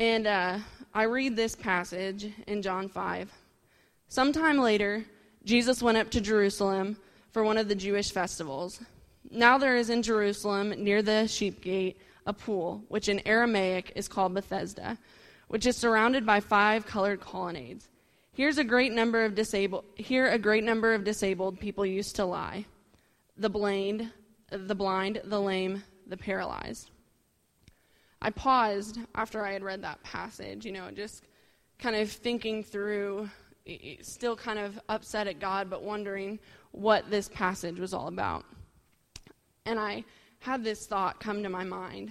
And 0.00 0.28
uh, 0.28 0.58
I 0.94 1.02
read 1.04 1.34
this 1.34 1.56
passage 1.56 2.32
in 2.46 2.62
John 2.62 2.88
5. 2.88 3.32
Sometime 4.06 4.58
later, 4.58 5.04
Jesus 5.44 5.82
went 5.82 5.98
up 5.98 6.08
to 6.10 6.20
Jerusalem 6.20 6.96
for 7.32 7.42
one 7.42 7.58
of 7.58 7.66
the 7.66 7.74
Jewish 7.74 8.12
festivals. 8.12 8.80
Now 9.28 9.58
there 9.58 9.74
is 9.74 9.90
in 9.90 10.04
Jerusalem, 10.04 10.70
near 10.70 11.02
the 11.02 11.26
sheep 11.26 11.60
gate, 11.60 12.00
a 12.26 12.32
pool, 12.32 12.84
which 12.86 13.08
in 13.08 13.26
Aramaic 13.26 13.92
is 13.96 14.06
called 14.06 14.34
Bethesda, 14.34 14.96
which 15.48 15.66
is 15.66 15.76
surrounded 15.76 16.24
by 16.24 16.38
five 16.38 16.86
colored 16.86 17.20
colonnades. 17.20 17.88
Here's 18.32 18.58
a 18.58 18.64
great 18.64 18.92
number 18.92 19.24
of 19.24 19.34
disabled 19.34 19.84
here 19.96 20.28
a 20.28 20.38
great 20.38 20.62
number 20.62 20.94
of 20.94 21.02
disabled 21.02 21.58
people 21.58 21.84
used 21.84 22.14
to 22.16 22.24
lie. 22.24 22.66
The 23.36 23.50
blind, 23.50 24.12
the 24.48 24.76
blind, 24.76 25.22
the 25.24 25.40
lame, 25.40 25.82
the 26.06 26.16
paralyzed. 26.16 26.92
I 28.20 28.30
paused 28.30 28.98
after 29.14 29.44
I 29.44 29.52
had 29.52 29.62
read 29.62 29.82
that 29.82 30.02
passage, 30.02 30.64
you 30.64 30.72
know, 30.72 30.90
just 30.90 31.24
kind 31.78 31.94
of 31.94 32.10
thinking 32.10 32.64
through, 32.64 33.30
still 34.02 34.34
kind 34.34 34.58
of 34.58 34.78
upset 34.88 35.26
at 35.28 35.38
God, 35.38 35.70
but 35.70 35.82
wondering 35.82 36.38
what 36.72 37.10
this 37.10 37.28
passage 37.28 37.78
was 37.78 37.94
all 37.94 38.08
about. 38.08 38.44
And 39.66 39.78
I 39.78 40.04
had 40.40 40.64
this 40.64 40.86
thought 40.86 41.20
come 41.20 41.42
to 41.42 41.48
my 41.48 41.64
mind. 41.64 42.10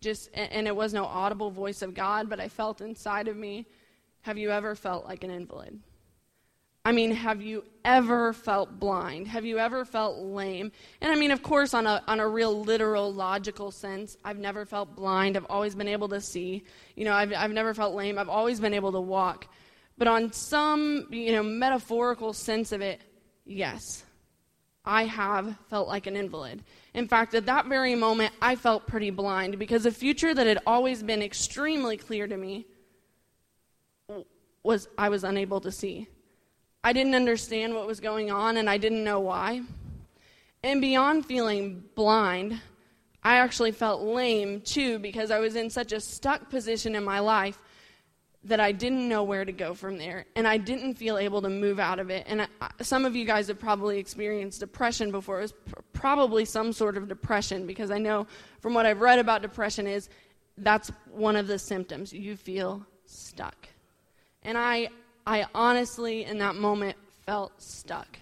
Just 0.00 0.30
and 0.34 0.68
it 0.68 0.76
was 0.76 0.94
no 0.94 1.04
audible 1.04 1.50
voice 1.50 1.82
of 1.82 1.94
God, 1.94 2.28
but 2.28 2.38
I 2.38 2.48
felt 2.48 2.80
inside 2.80 3.26
of 3.26 3.36
me, 3.36 3.66
have 4.22 4.38
you 4.38 4.50
ever 4.50 4.74
felt 4.74 5.04
like 5.04 5.24
an 5.24 5.30
invalid? 5.30 5.80
I 6.88 6.92
mean, 6.92 7.10
have 7.10 7.42
you 7.42 7.64
ever 7.84 8.32
felt 8.32 8.80
blind? 8.80 9.28
Have 9.28 9.44
you 9.44 9.58
ever 9.58 9.84
felt 9.84 10.20
lame? 10.20 10.72
And 11.02 11.12
I 11.12 11.16
mean, 11.16 11.32
of 11.32 11.42
course, 11.42 11.74
on 11.74 11.86
a, 11.86 12.02
on 12.08 12.18
a 12.18 12.26
real 12.26 12.64
literal, 12.64 13.12
logical 13.12 13.70
sense, 13.70 14.16
I've 14.24 14.38
never 14.38 14.64
felt 14.64 14.96
blind. 14.96 15.36
I've 15.36 15.44
always 15.50 15.74
been 15.74 15.86
able 15.86 16.08
to 16.08 16.18
see. 16.22 16.64
You 16.96 17.04
know, 17.04 17.12
I've, 17.12 17.34
I've 17.34 17.50
never 17.50 17.74
felt 17.74 17.94
lame. 17.94 18.18
I've 18.18 18.30
always 18.30 18.58
been 18.58 18.72
able 18.72 18.90
to 18.92 19.02
walk. 19.02 19.48
But 19.98 20.08
on 20.08 20.32
some, 20.32 21.08
you 21.10 21.32
know, 21.32 21.42
metaphorical 21.42 22.32
sense 22.32 22.72
of 22.72 22.80
it, 22.80 23.02
yes, 23.44 24.02
I 24.82 25.04
have 25.04 25.58
felt 25.68 25.88
like 25.88 26.06
an 26.06 26.16
invalid. 26.16 26.64
In 26.94 27.06
fact, 27.06 27.34
at 27.34 27.44
that 27.44 27.66
very 27.66 27.96
moment, 27.96 28.32
I 28.40 28.56
felt 28.56 28.86
pretty 28.86 29.10
blind 29.10 29.58
because 29.58 29.84
a 29.84 29.90
future 29.90 30.32
that 30.32 30.46
had 30.46 30.60
always 30.66 31.02
been 31.02 31.20
extremely 31.20 31.98
clear 31.98 32.26
to 32.26 32.36
me 32.38 32.64
was 34.62 34.88
I 34.96 35.10
was 35.10 35.22
unable 35.22 35.60
to 35.60 35.70
see. 35.70 36.08
I 36.88 36.92
didn't 36.94 37.14
understand 37.14 37.74
what 37.74 37.86
was 37.86 38.00
going 38.00 38.30
on 38.30 38.56
and 38.56 38.70
I 38.70 38.78
didn't 38.78 39.04
know 39.04 39.20
why. 39.20 39.60
And 40.62 40.80
beyond 40.80 41.26
feeling 41.26 41.84
blind, 41.94 42.62
I 43.22 43.36
actually 43.36 43.72
felt 43.72 44.00
lame 44.00 44.62
too 44.62 44.98
because 44.98 45.30
I 45.30 45.38
was 45.38 45.54
in 45.54 45.68
such 45.68 45.92
a 45.92 46.00
stuck 46.00 46.48
position 46.48 46.94
in 46.94 47.04
my 47.04 47.18
life 47.18 47.58
that 48.44 48.58
I 48.58 48.72
didn't 48.72 49.06
know 49.06 49.22
where 49.22 49.44
to 49.44 49.52
go 49.52 49.74
from 49.74 49.98
there. 49.98 50.24
And 50.34 50.48
I 50.48 50.56
didn't 50.56 50.94
feel 50.94 51.18
able 51.18 51.42
to 51.42 51.50
move 51.50 51.78
out 51.78 51.98
of 51.98 52.08
it. 52.08 52.24
And 52.26 52.40
I, 52.40 52.48
some 52.80 53.04
of 53.04 53.14
you 53.14 53.26
guys 53.26 53.48
have 53.48 53.58
probably 53.58 53.98
experienced 53.98 54.60
depression 54.60 55.10
before. 55.10 55.40
It 55.40 55.42
was 55.42 55.52
pr- 55.52 55.80
probably 55.92 56.46
some 56.46 56.72
sort 56.72 56.96
of 56.96 57.06
depression 57.06 57.66
because 57.66 57.90
I 57.90 57.98
know 57.98 58.26
from 58.60 58.72
what 58.72 58.86
I've 58.86 59.02
read 59.02 59.18
about 59.18 59.42
depression 59.42 59.86
is 59.86 60.08
that's 60.56 60.90
one 61.12 61.36
of 61.36 61.48
the 61.48 61.58
symptoms. 61.58 62.14
You 62.14 62.34
feel 62.34 62.82
stuck. 63.04 63.68
And 64.42 64.56
I 64.56 64.88
I 65.28 65.44
honestly, 65.54 66.24
in 66.24 66.38
that 66.38 66.54
moment, 66.54 66.96
felt 67.26 67.60
stuck, 67.60 68.18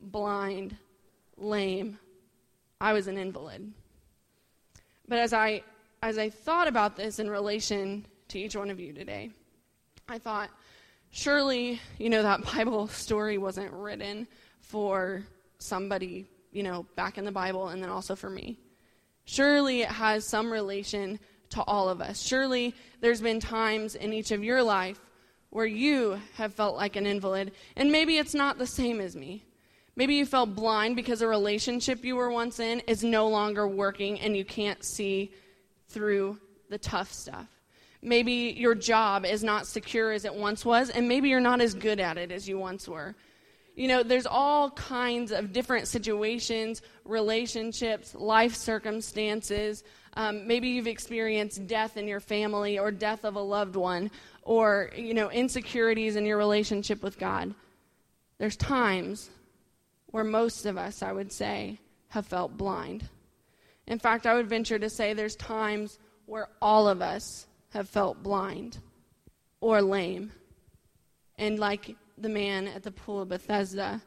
blind, 0.00 0.74
lame. 1.36 1.98
I 2.80 2.94
was 2.94 3.08
an 3.08 3.18
invalid. 3.18 3.70
But 5.06 5.18
as 5.18 5.34
I, 5.34 5.62
as 6.02 6.16
I 6.16 6.30
thought 6.30 6.66
about 6.66 6.96
this 6.96 7.18
in 7.18 7.28
relation 7.28 8.06
to 8.28 8.38
each 8.38 8.56
one 8.56 8.70
of 8.70 8.80
you 8.80 8.94
today, 8.94 9.32
I 10.08 10.16
thought, 10.18 10.48
surely, 11.10 11.78
you 11.98 12.08
know, 12.08 12.22
that 12.22 12.42
Bible 12.54 12.88
story 12.88 13.36
wasn't 13.36 13.74
written 13.74 14.26
for 14.60 15.24
somebody, 15.58 16.24
you 16.52 16.62
know, 16.62 16.86
back 16.96 17.18
in 17.18 17.26
the 17.26 17.32
Bible 17.32 17.68
and 17.68 17.82
then 17.82 17.90
also 17.90 18.16
for 18.16 18.30
me. 18.30 18.56
Surely 19.26 19.82
it 19.82 19.90
has 19.90 20.26
some 20.26 20.50
relation 20.50 21.20
to 21.50 21.62
all 21.64 21.90
of 21.90 22.00
us. 22.00 22.22
Surely 22.22 22.74
there's 23.02 23.20
been 23.20 23.40
times 23.40 23.94
in 23.94 24.14
each 24.14 24.30
of 24.30 24.42
your 24.42 24.62
life 24.62 24.98
where 25.54 25.66
you 25.66 26.20
have 26.34 26.52
felt 26.52 26.74
like 26.74 26.96
an 26.96 27.06
invalid, 27.06 27.52
and 27.76 27.92
maybe 27.92 28.18
it's 28.18 28.34
not 28.34 28.58
the 28.58 28.66
same 28.66 29.00
as 29.00 29.14
me. 29.14 29.40
Maybe 29.94 30.16
you 30.16 30.26
felt 30.26 30.56
blind 30.56 30.96
because 30.96 31.22
a 31.22 31.28
relationship 31.28 32.04
you 32.04 32.16
were 32.16 32.32
once 32.32 32.58
in 32.58 32.80
is 32.88 33.04
no 33.04 33.28
longer 33.28 33.68
working 33.68 34.18
and 34.18 34.36
you 34.36 34.44
can't 34.44 34.82
see 34.82 35.30
through 35.88 36.40
the 36.70 36.78
tough 36.78 37.12
stuff. 37.12 37.46
Maybe 38.02 38.52
your 38.56 38.74
job 38.74 39.24
is 39.24 39.44
not 39.44 39.68
secure 39.68 40.10
as 40.10 40.24
it 40.24 40.34
once 40.34 40.64
was, 40.64 40.90
and 40.90 41.06
maybe 41.06 41.28
you're 41.28 41.38
not 41.38 41.60
as 41.60 41.72
good 41.72 42.00
at 42.00 42.18
it 42.18 42.32
as 42.32 42.48
you 42.48 42.58
once 42.58 42.88
were. 42.88 43.14
You 43.76 43.86
know, 43.86 44.02
there's 44.02 44.26
all 44.26 44.70
kinds 44.72 45.30
of 45.30 45.52
different 45.52 45.86
situations, 45.86 46.82
relationships, 47.04 48.12
life 48.16 48.56
circumstances. 48.56 49.84
Um, 50.16 50.48
maybe 50.48 50.68
you've 50.68 50.88
experienced 50.88 51.68
death 51.68 51.96
in 51.96 52.08
your 52.08 52.20
family 52.20 52.76
or 52.76 52.90
death 52.90 53.24
of 53.24 53.36
a 53.36 53.40
loved 53.40 53.76
one 53.76 54.10
or, 54.44 54.90
you 54.94 55.14
know, 55.14 55.30
insecurities 55.30 56.16
in 56.16 56.26
your 56.26 56.36
relationship 56.36 57.02
with 57.02 57.18
God. 57.18 57.54
There's 58.38 58.56
times 58.56 59.30
where 60.06 60.24
most 60.24 60.66
of 60.66 60.76
us, 60.76 61.02
I 61.02 61.12
would 61.12 61.32
say, 61.32 61.80
have 62.08 62.26
felt 62.26 62.56
blind. 62.56 63.08
In 63.86 63.98
fact, 63.98 64.26
I 64.26 64.34
would 64.34 64.48
venture 64.48 64.78
to 64.78 64.90
say 64.90 65.12
there's 65.12 65.36
times 65.36 65.98
where 66.26 66.48
all 66.62 66.88
of 66.88 67.02
us 67.02 67.46
have 67.70 67.88
felt 67.88 68.22
blind 68.22 68.78
or 69.60 69.82
lame. 69.82 70.30
And 71.36 71.58
like 71.58 71.96
the 72.16 72.28
man 72.28 72.68
at 72.68 72.82
the 72.82 72.92
pool 72.92 73.22
of 73.22 73.28
Bethesda, 73.28 74.00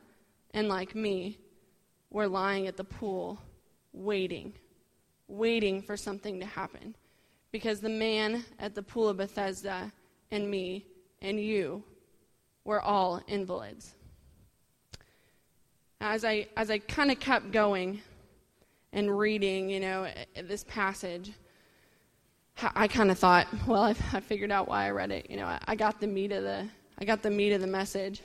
and 0.51 0.69
like 0.69 0.95
me, 0.95 1.37
we're 2.09 2.27
lying 2.27 2.67
at 2.67 2.77
the 2.77 2.83
pool 2.83 3.41
waiting, 3.91 4.53
waiting 5.27 5.81
for 5.81 5.97
something 5.97 6.39
to 6.39 6.45
happen. 6.45 6.95
Because 7.51 7.79
the 7.79 7.89
man 7.89 8.45
at 8.59 8.75
the 8.75 8.83
pool 8.83 9.09
of 9.09 9.17
Bethesda 9.17 9.91
and 10.31 10.49
me 10.49 10.85
and 11.21 11.39
you, 11.39 11.83
we're 12.63 12.81
all 12.81 13.21
invalids. 13.27 13.93
As 15.99 16.23
I, 16.23 16.47
as 16.55 16.69
I 16.69 16.79
kind 16.79 17.11
of 17.11 17.19
kept 17.19 17.51
going 17.51 18.01
and 18.93 19.17
reading, 19.17 19.69
you 19.69 19.79
know, 19.79 20.07
this 20.43 20.63
passage, 20.65 21.31
I 22.75 22.87
kind 22.87 23.11
of 23.11 23.19
thought, 23.19 23.47
well, 23.67 23.83
I, 23.83 23.95
I, 24.13 24.19
figured 24.19 24.51
out 24.51 24.67
why 24.67 24.85
I 24.85 24.91
read 24.91 25.11
it. 25.11 25.29
You 25.29 25.37
know, 25.37 25.45
I, 25.45 25.59
I 25.67 25.75
got 25.75 25.99
the 25.99 26.07
meat 26.07 26.31
of 26.31 26.43
the 26.43 26.67
I 26.99 27.05
got 27.05 27.21
the 27.21 27.29
meat 27.29 27.51
of 27.53 27.61
the 27.61 27.67
message. 27.67 28.21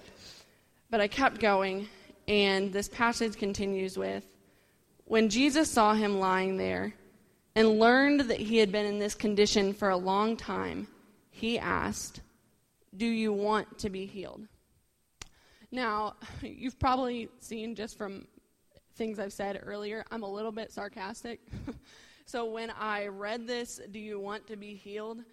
But 0.90 1.00
I 1.00 1.08
kept 1.08 1.40
going, 1.40 1.88
and 2.28 2.72
this 2.72 2.88
passage 2.88 3.36
continues 3.36 3.98
with 3.98 4.24
When 5.04 5.28
Jesus 5.28 5.70
saw 5.70 5.94
him 5.94 6.18
lying 6.18 6.56
there 6.56 6.94
and 7.54 7.78
learned 7.78 8.22
that 8.22 8.40
he 8.40 8.58
had 8.58 8.72
been 8.72 8.86
in 8.86 8.98
this 8.98 9.14
condition 9.14 9.74
for 9.74 9.90
a 9.90 9.96
long 9.96 10.36
time, 10.36 10.86
he 11.32 11.58
asked, 11.58 12.20
Do 12.96 13.06
you 13.06 13.32
want 13.32 13.78
to 13.78 13.90
be 13.90 14.06
healed? 14.06 14.46
Now, 15.72 16.14
you've 16.42 16.78
probably 16.78 17.28
seen 17.40 17.74
just 17.74 17.98
from 17.98 18.26
things 18.94 19.18
I've 19.18 19.32
said 19.32 19.60
earlier, 19.64 20.04
I'm 20.12 20.22
a 20.22 20.30
little 20.30 20.52
bit 20.52 20.70
sarcastic. 20.70 21.40
so 22.26 22.44
when 22.44 22.70
I 22.70 23.06
read 23.06 23.46
this, 23.46 23.80
Do 23.90 23.98
you 23.98 24.20
want 24.20 24.46
to 24.46 24.56
be 24.56 24.74
healed? 24.74 25.24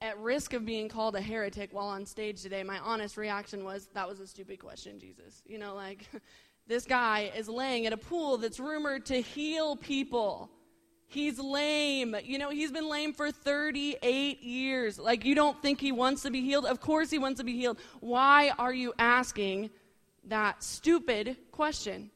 at 0.00 0.18
risk 0.18 0.52
of 0.52 0.64
being 0.64 0.88
called 0.88 1.16
a 1.16 1.20
heretic 1.20 1.72
while 1.72 1.88
on 1.88 2.04
stage 2.04 2.42
today, 2.42 2.62
my 2.62 2.78
honest 2.78 3.16
reaction 3.16 3.64
was, 3.64 3.88
that 3.94 4.08
was 4.08 4.20
a 4.20 4.26
stupid 4.26 4.58
question, 4.58 4.98
Jesus. 4.98 5.42
You 5.46 5.58
know, 5.58 5.74
like, 5.74 6.08
this 6.66 6.84
guy 6.84 7.30
is 7.36 7.48
laying 7.48 7.86
at 7.86 7.92
a 7.92 7.96
pool 7.96 8.36
that's 8.36 8.60
rumored 8.60 9.06
to 9.06 9.20
heal 9.20 9.76
people. 9.76 10.50
He's 11.08 11.38
lame. 11.38 12.16
You 12.24 12.38
know, 12.38 12.50
he's 12.50 12.72
been 12.72 12.88
lame 12.88 13.12
for 13.12 13.30
38 13.30 14.42
years. 14.42 14.98
Like, 14.98 15.24
you 15.24 15.34
don't 15.34 15.60
think 15.62 15.80
he 15.80 15.92
wants 15.92 16.22
to 16.22 16.30
be 16.30 16.40
healed? 16.40 16.66
Of 16.66 16.80
course 16.80 17.10
he 17.10 17.18
wants 17.18 17.38
to 17.38 17.44
be 17.44 17.56
healed. 17.56 17.78
Why 18.00 18.52
are 18.58 18.74
you 18.74 18.92
asking 18.98 19.70
that 20.24 20.62
stupid 20.62 21.36
question? 21.52 22.10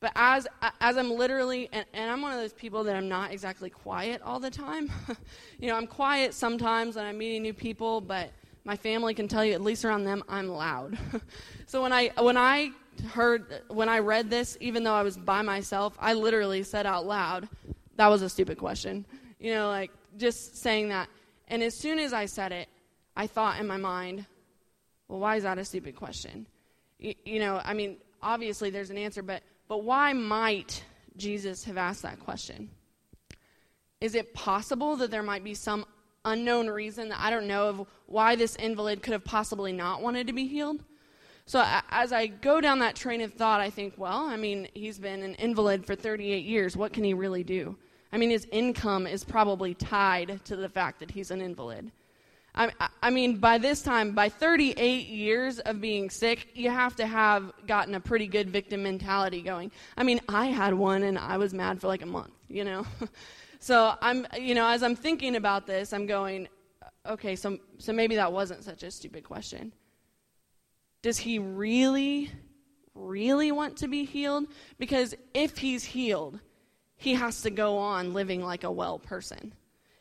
But 0.00 0.12
as 0.16 0.46
as 0.82 0.98
I'm 0.98 1.10
literally, 1.10 1.70
and, 1.72 1.86
and, 1.94 2.10
I'm 2.10 2.20
one 2.20 2.32
of 2.32 2.38
those 2.38 2.52
people 2.52 2.84
that 2.84 2.94
I'm 2.94 3.08
not 3.08 3.32
exactly 3.32 3.70
quiet 3.70 4.20
all 4.20 4.38
the 4.38 4.50
time. 4.50 4.90
you 5.58 5.68
know, 5.68 5.76
I'm 5.76 5.86
quiet 5.86 6.34
sometimes 6.34 6.96
when 6.96 7.06
I'm 7.06 7.16
meeting 7.16 7.40
new 7.40 7.54
people, 7.54 8.02
but 8.02 8.30
my 8.64 8.76
family 8.76 9.14
can 9.14 9.28
tell 9.28 9.42
you, 9.42 9.54
at 9.54 9.62
least 9.62 9.82
around 9.82 10.04
them, 10.04 10.22
I'm 10.28 10.48
loud. 10.48 10.98
so 11.66 11.80
when 11.80 11.94
I 11.94 12.10
when 12.18 12.36
I 12.36 12.72
heard 13.00 13.62
when 13.68 13.88
I 13.88 13.98
read 13.98 14.30
this, 14.30 14.56
even 14.60 14.84
though 14.84 14.94
I 14.94 15.02
was 15.02 15.16
by 15.16 15.42
myself, 15.42 15.96
I 15.98 16.14
literally 16.14 16.62
said 16.62 16.86
out 16.86 17.06
loud, 17.06 17.48
"That 17.96 18.08
was 18.08 18.22
a 18.22 18.28
stupid 18.28 18.58
question." 18.58 19.06
You 19.38 19.54
know, 19.54 19.68
like 19.68 19.90
just 20.16 20.56
saying 20.56 20.88
that. 20.88 21.08
And 21.48 21.62
as 21.62 21.76
soon 21.76 21.98
as 21.98 22.12
I 22.12 22.26
said 22.26 22.52
it, 22.52 22.68
I 23.16 23.26
thought 23.26 23.60
in 23.60 23.66
my 23.66 23.76
mind, 23.76 24.26
"Well, 25.08 25.20
why 25.20 25.36
is 25.36 25.42
that 25.42 25.58
a 25.58 25.64
stupid 25.64 25.96
question?" 25.96 26.46
you, 26.98 27.14
you 27.24 27.38
know, 27.38 27.60
I 27.62 27.74
mean, 27.74 27.98
obviously 28.22 28.70
there's 28.70 28.90
an 28.90 28.98
answer, 28.98 29.22
but 29.22 29.42
but 29.68 29.84
why 29.84 30.12
might 30.12 30.84
Jesus 31.16 31.64
have 31.64 31.76
asked 31.76 32.02
that 32.02 32.20
question? 32.20 32.70
Is 34.00 34.14
it 34.14 34.34
possible 34.34 34.96
that 34.96 35.10
there 35.10 35.22
might 35.22 35.44
be 35.44 35.54
some 35.54 35.86
unknown 36.24 36.68
reason 36.68 37.08
that 37.10 37.20
I 37.20 37.30
don't 37.30 37.46
know 37.46 37.68
of 37.68 37.86
why 38.06 38.36
this 38.36 38.56
invalid 38.56 39.02
could 39.02 39.12
have 39.12 39.24
possibly 39.24 39.72
not 39.72 40.02
wanted 40.02 40.26
to 40.26 40.32
be 40.32 40.46
healed? 40.46 40.84
So 41.46 41.62
as 41.90 42.12
I 42.12 42.26
go 42.26 42.60
down 42.60 42.78
that 42.78 42.96
train 42.96 43.20
of 43.20 43.34
thought, 43.34 43.60
I 43.60 43.68
think, 43.68 43.94
well, 43.98 44.26
I 44.26 44.36
mean, 44.36 44.68
he's 44.74 44.98
been 44.98 45.22
an 45.22 45.34
invalid 45.34 45.84
for 45.84 45.94
38 45.94 46.44
years. 46.44 46.76
What 46.76 46.92
can 46.92 47.04
he 47.04 47.12
really 47.12 47.44
do? 47.44 47.76
I 48.12 48.16
mean, 48.16 48.30
his 48.30 48.46
income 48.50 49.06
is 49.06 49.24
probably 49.24 49.74
tied 49.74 50.40
to 50.46 50.56
the 50.56 50.68
fact 50.68 51.00
that 51.00 51.10
he's 51.10 51.30
an 51.30 51.42
invalid. 51.42 51.90
I, 52.54 52.70
I 53.02 53.10
mean, 53.10 53.38
by 53.38 53.58
this 53.58 53.82
time, 53.82 54.12
by 54.12 54.28
38 54.28 55.08
years 55.08 55.58
of 55.58 55.80
being 55.80 56.08
sick, 56.08 56.48
you 56.54 56.70
have 56.70 56.94
to 56.96 57.06
have 57.06 57.52
gotten 57.66 57.94
a 57.96 58.00
pretty 58.00 58.28
good 58.28 58.48
victim 58.50 58.84
mentality 58.84 59.42
going. 59.42 59.72
I 59.96 60.04
mean, 60.04 60.20
I 60.28 60.46
had 60.46 60.72
one 60.72 61.02
and 61.02 61.18
I 61.18 61.36
was 61.36 61.52
mad 61.52 61.80
for 61.80 61.88
like 61.88 62.02
a 62.02 62.06
month, 62.06 62.32
you 62.48 62.64
know? 62.64 62.86
so 63.58 63.94
I'm, 64.00 64.26
you 64.38 64.54
know, 64.54 64.68
as 64.68 64.84
I'm 64.84 64.94
thinking 64.94 65.34
about 65.34 65.66
this, 65.66 65.92
I'm 65.92 66.06
going, 66.06 66.48
okay, 67.06 67.34
so, 67.34 67.58
so 67.78 67.92
maybe 67.92 68.14
that 68.14 68.32
wasn't 68.32 68.62
such 68.62 68.84
a 68.84 68.90
stupid 68.90 69.24
question. 69.24 69.72
Does 71.04 71.18
he 71.18 71.38
really, 71.38 72.30
really 72.94 73.52
want 73.52 73.76
to 73.76 73.88
be 73.88 74.06
healed? 74.06 74.46
Because 74.78 75.14
if 75.34 75.58
he's 75.58 75.84
healed, 75.84 76.40
he 76.96 77.12
has 77.12 77.42
to 77.42 77.50
go 77.50 77.76
on 77.76 78.14
living 78.14 78.42
like 78.42 78.64
a 78.64 78.70
well 78.70 78.98
person. 78.98 79.52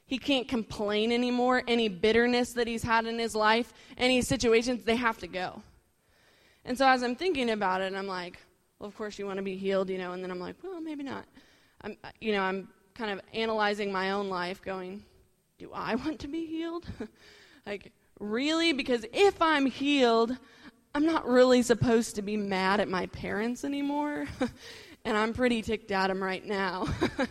He 0.06 0.18
can't 0.18 0.48
complain 0.48 1.12
anymore. 1.12 1.62
Any 1.68 1.90
bitterness 1.90 2.54
that 2.54 2.68
he's 2.68 2.84
had 2.84 3.06
in 3.06 3.20
his 3.20 3.36
life, 3.36 3.74
any 3.98 4.22
situations, 4.22 4.86
they 4.86 4.96
have 4.96 5.18
to 5.18 5.28
go. 5.28 5.62
And 6.64 6.78
so 6.78 6.88
as 6.88 7.04
I'm 7.04 7.18
thinking 7.18 7.50
about 7.50 7.82
it, 7.82 7.94
I'm 7.94 8.08
like, 8.08 8.40
well, 8.80 8.88
of 8.88 8.96
course 8.96 9.20
you 9.20 9.26
want 9.26 9.40
to 9.40 9.44
be 9.44 9.58
healed, 9.58 9.90
you 9.90 9.98
know, 9.98 10.14
and 10.14 10.24
then 10.24 10.32
I'm 10.32 10.40
like, 10.40 10.56
well, 10.64 10.80
maybe 10.80 11.04
not. 11.04 11.26
I'm, 11.82 11.98
you 12.22 12.32
know, 12.32 12.44
I'm 12.44 12.70
kind 12.96 13.12
of 13.12 13.20
analyzing 13.34 13.92
my 13.92 14.12
own 14.12 14.30
life, 14.30 14.62
going, 14.62 15.04
do 15.58 15.70
I 15.74 15.96
want 15.96 16.20
to 16.20 16.30
be 16.30 16.46
healed? 16.46 16.86
like, 17.66 17.92
really? 18.22 18.72
Because 18.72 19.06
if 19.12 19.42
I'm 19.42 19.66
healed, 19.66 20.38
I'm 20.96 21.06
not 21.06 21.28
really 21.28 21.62
supposed 21.62 22.16
to 22.16 22.22
be 22.22 22.38
mad 22.38 22.80
at 22.80 22.88
my 22.88 23.08
parents 23.08 23.64
anymore. 23.64 24.28
and 25.06 25.18
I'm 25.18 25.34
pretty 25.34 25.62
ticked 25.62 25.92
at 25.92 26.08
them 26.08 26.22
right 26.22 26.46
now. 26.46 26.88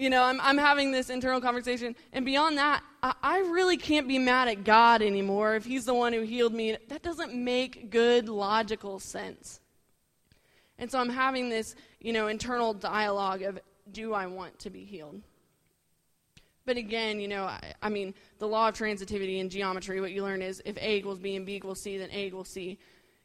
You 0.00 0.08
know, 0.08 0.22
I'm, 0.22 0.40
I'm 0.40 0.56
having 0.56 0.92
this 0.92 1.10
internal 1.10 1.42
conversation. 1.42 1.94
And 2.14 2.24
beyond 2.24 2.56
that, 2.56 2.82
I, 3.02 3.12
I 3.22 3.38
really 3.40 3.76
can't 3.76 4.08
be 4.08 4.18
mad 4.18 4.48
at 4.48 4.64
God 4.64 5.02
anymore 5.02 5.56
if 5.56 5.66
He's 5.66 5.84
the 5.84 5.92
one 5.92 6.14
who 6.14 6.22
healed 6.22 6.54
me. 6.54 6.78
That 6.88 7.02
doesn't 7.02 7.34
make 7.34 7.90
good 7.90 8.26
logical 8.26 8.98
sense. 8.98 9.60
And 10.78 10.90
so 10.90 10.98
I'm 10.98 11.10
having 11.10 11.50
this, 11.50 11.74
you 12.00 12.14
know, 12.14 12.28
internal 12.28 12.72
dialogue 12.72 13.42
of 13.42 13.60
do 13.92 14.14
I 14.14 14.26
want 14.26 14.58
to 14.60 14.70
be 14.70 14.86
healed? 14.86 15.20
But 16.66 16.76
again, 16.76 17.20
you 17.20 17.28
know, 17.28 17.44
I, 17.44 17.72
I, 17.82 17.88
mean, 17.88 18.14
the 18.38 18.46
law 18.46 18.68
of 18.68 18.74
transitivity 18.74 19.38
in 19.38 19.48
geometry, 19.48 20.00
what 20.00 20.12
you 20.12 20.22
learn 20.22 20.42
is 20.42 20.62
if 20.64 20.76
A 20.76 20.96
equals 20.96 21.18
B 21.18 21.36
and 21.36 21.46
B 21.46 21.54
equals 21.54 21.80
C, 21.80 21.98
then 21.98 22.10
A 22.12 22.26
equals 22.26 22.48
C 22.48 22.78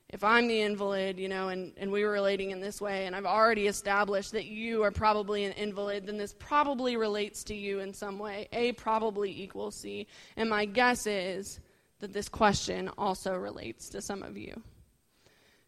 if 0.09 0.23
I'm 0.23 0.47
the 0.47 0.61
invalid, 0.61 1.19
you 1.19 1.27
know, 1.27 1.49
and, 1.49 1.73
and 1.77 1.91
we 1.91 2.03
were 2.03 2.11
relating 2.11 2.51
in 2.51 2.61
this 2.61 2.79
way, 2.79 3.05
and 3.05 3.15
I've 3.15 3.25
already 3.25 3.67
established 3.67 4.31
that 4.33 4.45
you 4.45 4.83
are 4.83 4.91
probably 4.91 5.45
an 5.45 5.53
invalid, 5.53 6.05
then 6.05 6.17
this 6.17 6.33
probably 6.37 6.95
relates 6.95 7.43
to 7.45 7.55
you 7.55 7.79
in 7.79 7.93
some 7.93 8.19
way. 8.19 8.47
A 8.53 8.73
probably 8.73 9.41
equals 9.41 9.75
C. 9.75 10.07
And 10.37 10.49
my 10.49 10.65
guess 10.65 11.07
is 11.07 11.59
that 11.99 12.13
this 12.13 12.29
question 12.29 12.89
also 12.97 13.35
relates 13.35 13.89
to 13.89 14.01
some 14.01 14.21
of 14.21 14.37
you. 14.37 14.61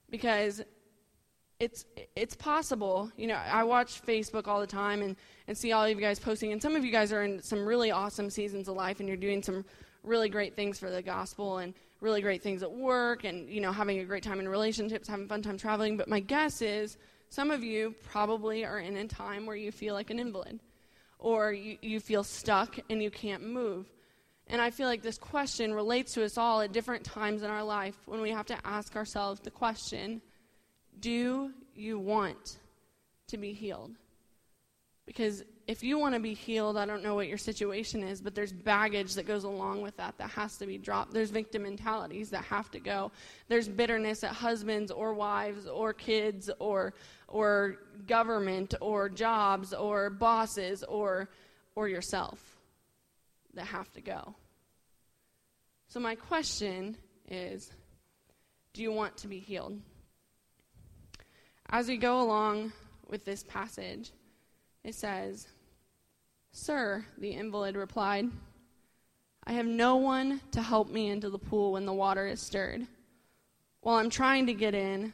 Because 0.10 0.62
it's 1.60 1.86
it's 2.16 2.36
possible, 2.36 3.12
you 3.18 3.28
know, 3.28 3.36
I 3.36 3.64
watch 3.64 4.06
Facebook 4.06 4.48
all 4.48 4.60
the 4.60 4.68
time 4.68 5.02
and, 5.02 5.16
and 5.48 5.58
see 5.58 5.72
all 5.72 5.84
of 5.84 5.90
you 5.90 5.96
guys 5.96 6.20
posting, 6.20 6.52
and 6.52 6.62
some 6.62 6.76
of 6.76 6.86
you 6.86 6.92
guys 6.92 7.12
are 7.12 7.24
in 7.24 7.42
some 7.42 7.66
really 7.66 7.90
awesome 7.92 8.30
seasons 8.30 8.68
of 8.68 8.76
life 8.76 9.00
and 9.00 9.08
you're 9.08 9.18
doing 9.18 9.42
some 9.42 9.66
really 10.04 10.30
great 10.30 10.56
things 10.56 10.78
for 10.78 10.90
the 10.90 11.02
gospel 11.02 11.58
and 11.58 11.74
really 12.00 12.22
great 12.22 12.44
things 12.44 12.62
at 12.62 12.72
work 12.72 13.24
and 13.24 13.50
you 13.50 13.60
know 13.60 13.72
having 13.72 14.00
a 14.00 14.06
great 14.06 14.22
time 14.22 14.40
in 14.40 14.48
relationships 14.48 15.08
having 15.08 15.28
fun 15.28 15.42
time 15.42 15.58
traveling. 15.58 15.98
But 15.98 16.08
my 16.08 16.20
guess 16.20 16.62
is 16.62 16.98
some 17.30 17.50
of 17.50 17.64
you 17.64 17.96
probably 18.04 18.64
are 18.64 18.80
in 18.80 18.96
a 18.96 19.08
time 19.08 19.46
where 19.46 19.56
you 19.56 19.72
feel 19.72 19.96
like 19.96 20.12
an 20.12 20.20
invalid 20.20 20.60
or 21.20 21.52
you, 21.52 21.78
you 21.82 22.00
feel 22.00 22.24
stuck 22.24 22.78
and 22.90 23.02
you 23.02 23.10
can't 23.10 23.44
move. 23.44 23.92
And 24.50 24.62
i 24.62 24.70
feel 24.70 24.88
like 24.88 25.02
this 25.02 25.18
question 25.18 25.74
relates 25.74 26.14
to 26.14 26.24
us 26.24 26.38
all 26.38 26.62
at 26.62 26.72
different 26.72 27.04
times 27.04 27.42
in 27.42 27.50
our 27.50 27.64
life 27.64 27.98
when 28.06 28.22
we 28.22 28.30
have 28.30 28.46
to 28.46 28.58
ask 28.64 28.96
ourselves 28.96 29.42
the 29.42 29.52
question 29.52 30.22
do 31.00 31.52
you 31.76 32.00
want 32.00 32.58
to 33.28 33.38
be 33.38 33.54
healed 33.54 33.96
because 35.08 35.42
if 35.68 35.84
you 35.84 35.98
want 35.98 36.16
to 36.16 36.20
be 36.20 36.34
healed, 36.34 36.78
I 36.78 36.86
don't 36.86 37.02
know 37.02 37.16
what 37.16 37.30
your 37.30 37.38
situation 37.38 38.04
is, 38.04 38.22
but 38.22 38.36
there's 38.36 38.52
baggage 38.52 39.16
that 39.16 39.26
goes 39.26 39.46
along 39.46 39.82
with 39.82 39.96
that 39.98 40.18
that 40.18 40.30
has 40.32 40.58
to 40.58 40.68
be 40.68 40.78
dropped. 40.78 41.14
There's 41.14 41.30
victim 41.30 41.64
mentalities 41.64 42.30
that 42.32 42.44
have 42.44 42.70
to 42.72 42.80
go. 42.80 43.12
There's 43.48 43.70
bitterness 43.70 44.26
at 44.26 44.34
husbands 44.34 44.92
or 44.92 45.14
wives 45.14 45.66
or 45.66 45.94
kids 45.94 46.50
or 46.60 46.94
or 47.30 47.78
government 48.06 48.76
or 48.82 49.08
jobs 49.08 49.74
or 49.74 50.10
bosses 50.10 50.84
or 50.84 51.30
or 51.76 51.88
yourself 51.88 52.58
that 53.54 53.66
have 53.68 53.92
to 53.94 54.02
go. 54.02 54.36
So 55.88 56.02
my 56.02 56.16
question 56.16 56.98
is 57.30 57.72
do 58.74 58.84
you 58.84 58.92
want 58.92 59.16
to 59.18 59.30
be 59.30 59.40
healed? 59.40 59.80
As 61.70 61.88
we 61.88 61.98
go 61.98 62.22
along 62.22 62.72
with 63.10 63.26
this 63.26 63.44
passage, 63.44 64.12
it 64.84 64.96
says, 64.96 65.48
Sir, 66.52 67.06
the 67.18 67.32
invalid 67.32 67.76
replied, 67.76 68.30
I 69.46 69.54
have 69.54 69.66
no 69.66 69.98
one 69.98 70.42
to 70.52 70.62
help 70.62 70.90
me 70.90 71.10
into 71.10 71.30
the 71.30 71.38
pool 71.38 71.74
when 71.74 71.86
the 71.86 71.94
water 71.94 72.26
is 72.26 72.42
stirred. 72.42 72.88
While 73.82 73.98
I'm 73.98 74.10
trying 74.10 74.46
to 74.48 74.54
get 74.54 74.74
in, 74.74 75.14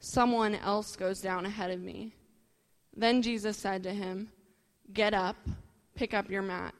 someone 0.00 0.54
else 0.56 0.96
goes 0.96 1.20
down 1.20 1.46
ahead 1.46 1.70
of 1.70 1.80
me. 1.80 2.12
Then 2.96 3.22
Jesus 3.22 3.56
said 3.56 3.82
to 3.84 3.90
him, 3.90 4.30
Get 4.92 5.14
up, 5.14 5.36
pick 5.94 6.12
up 6.12 6.30
your 6.30 6.42
mat, 6.42 6.74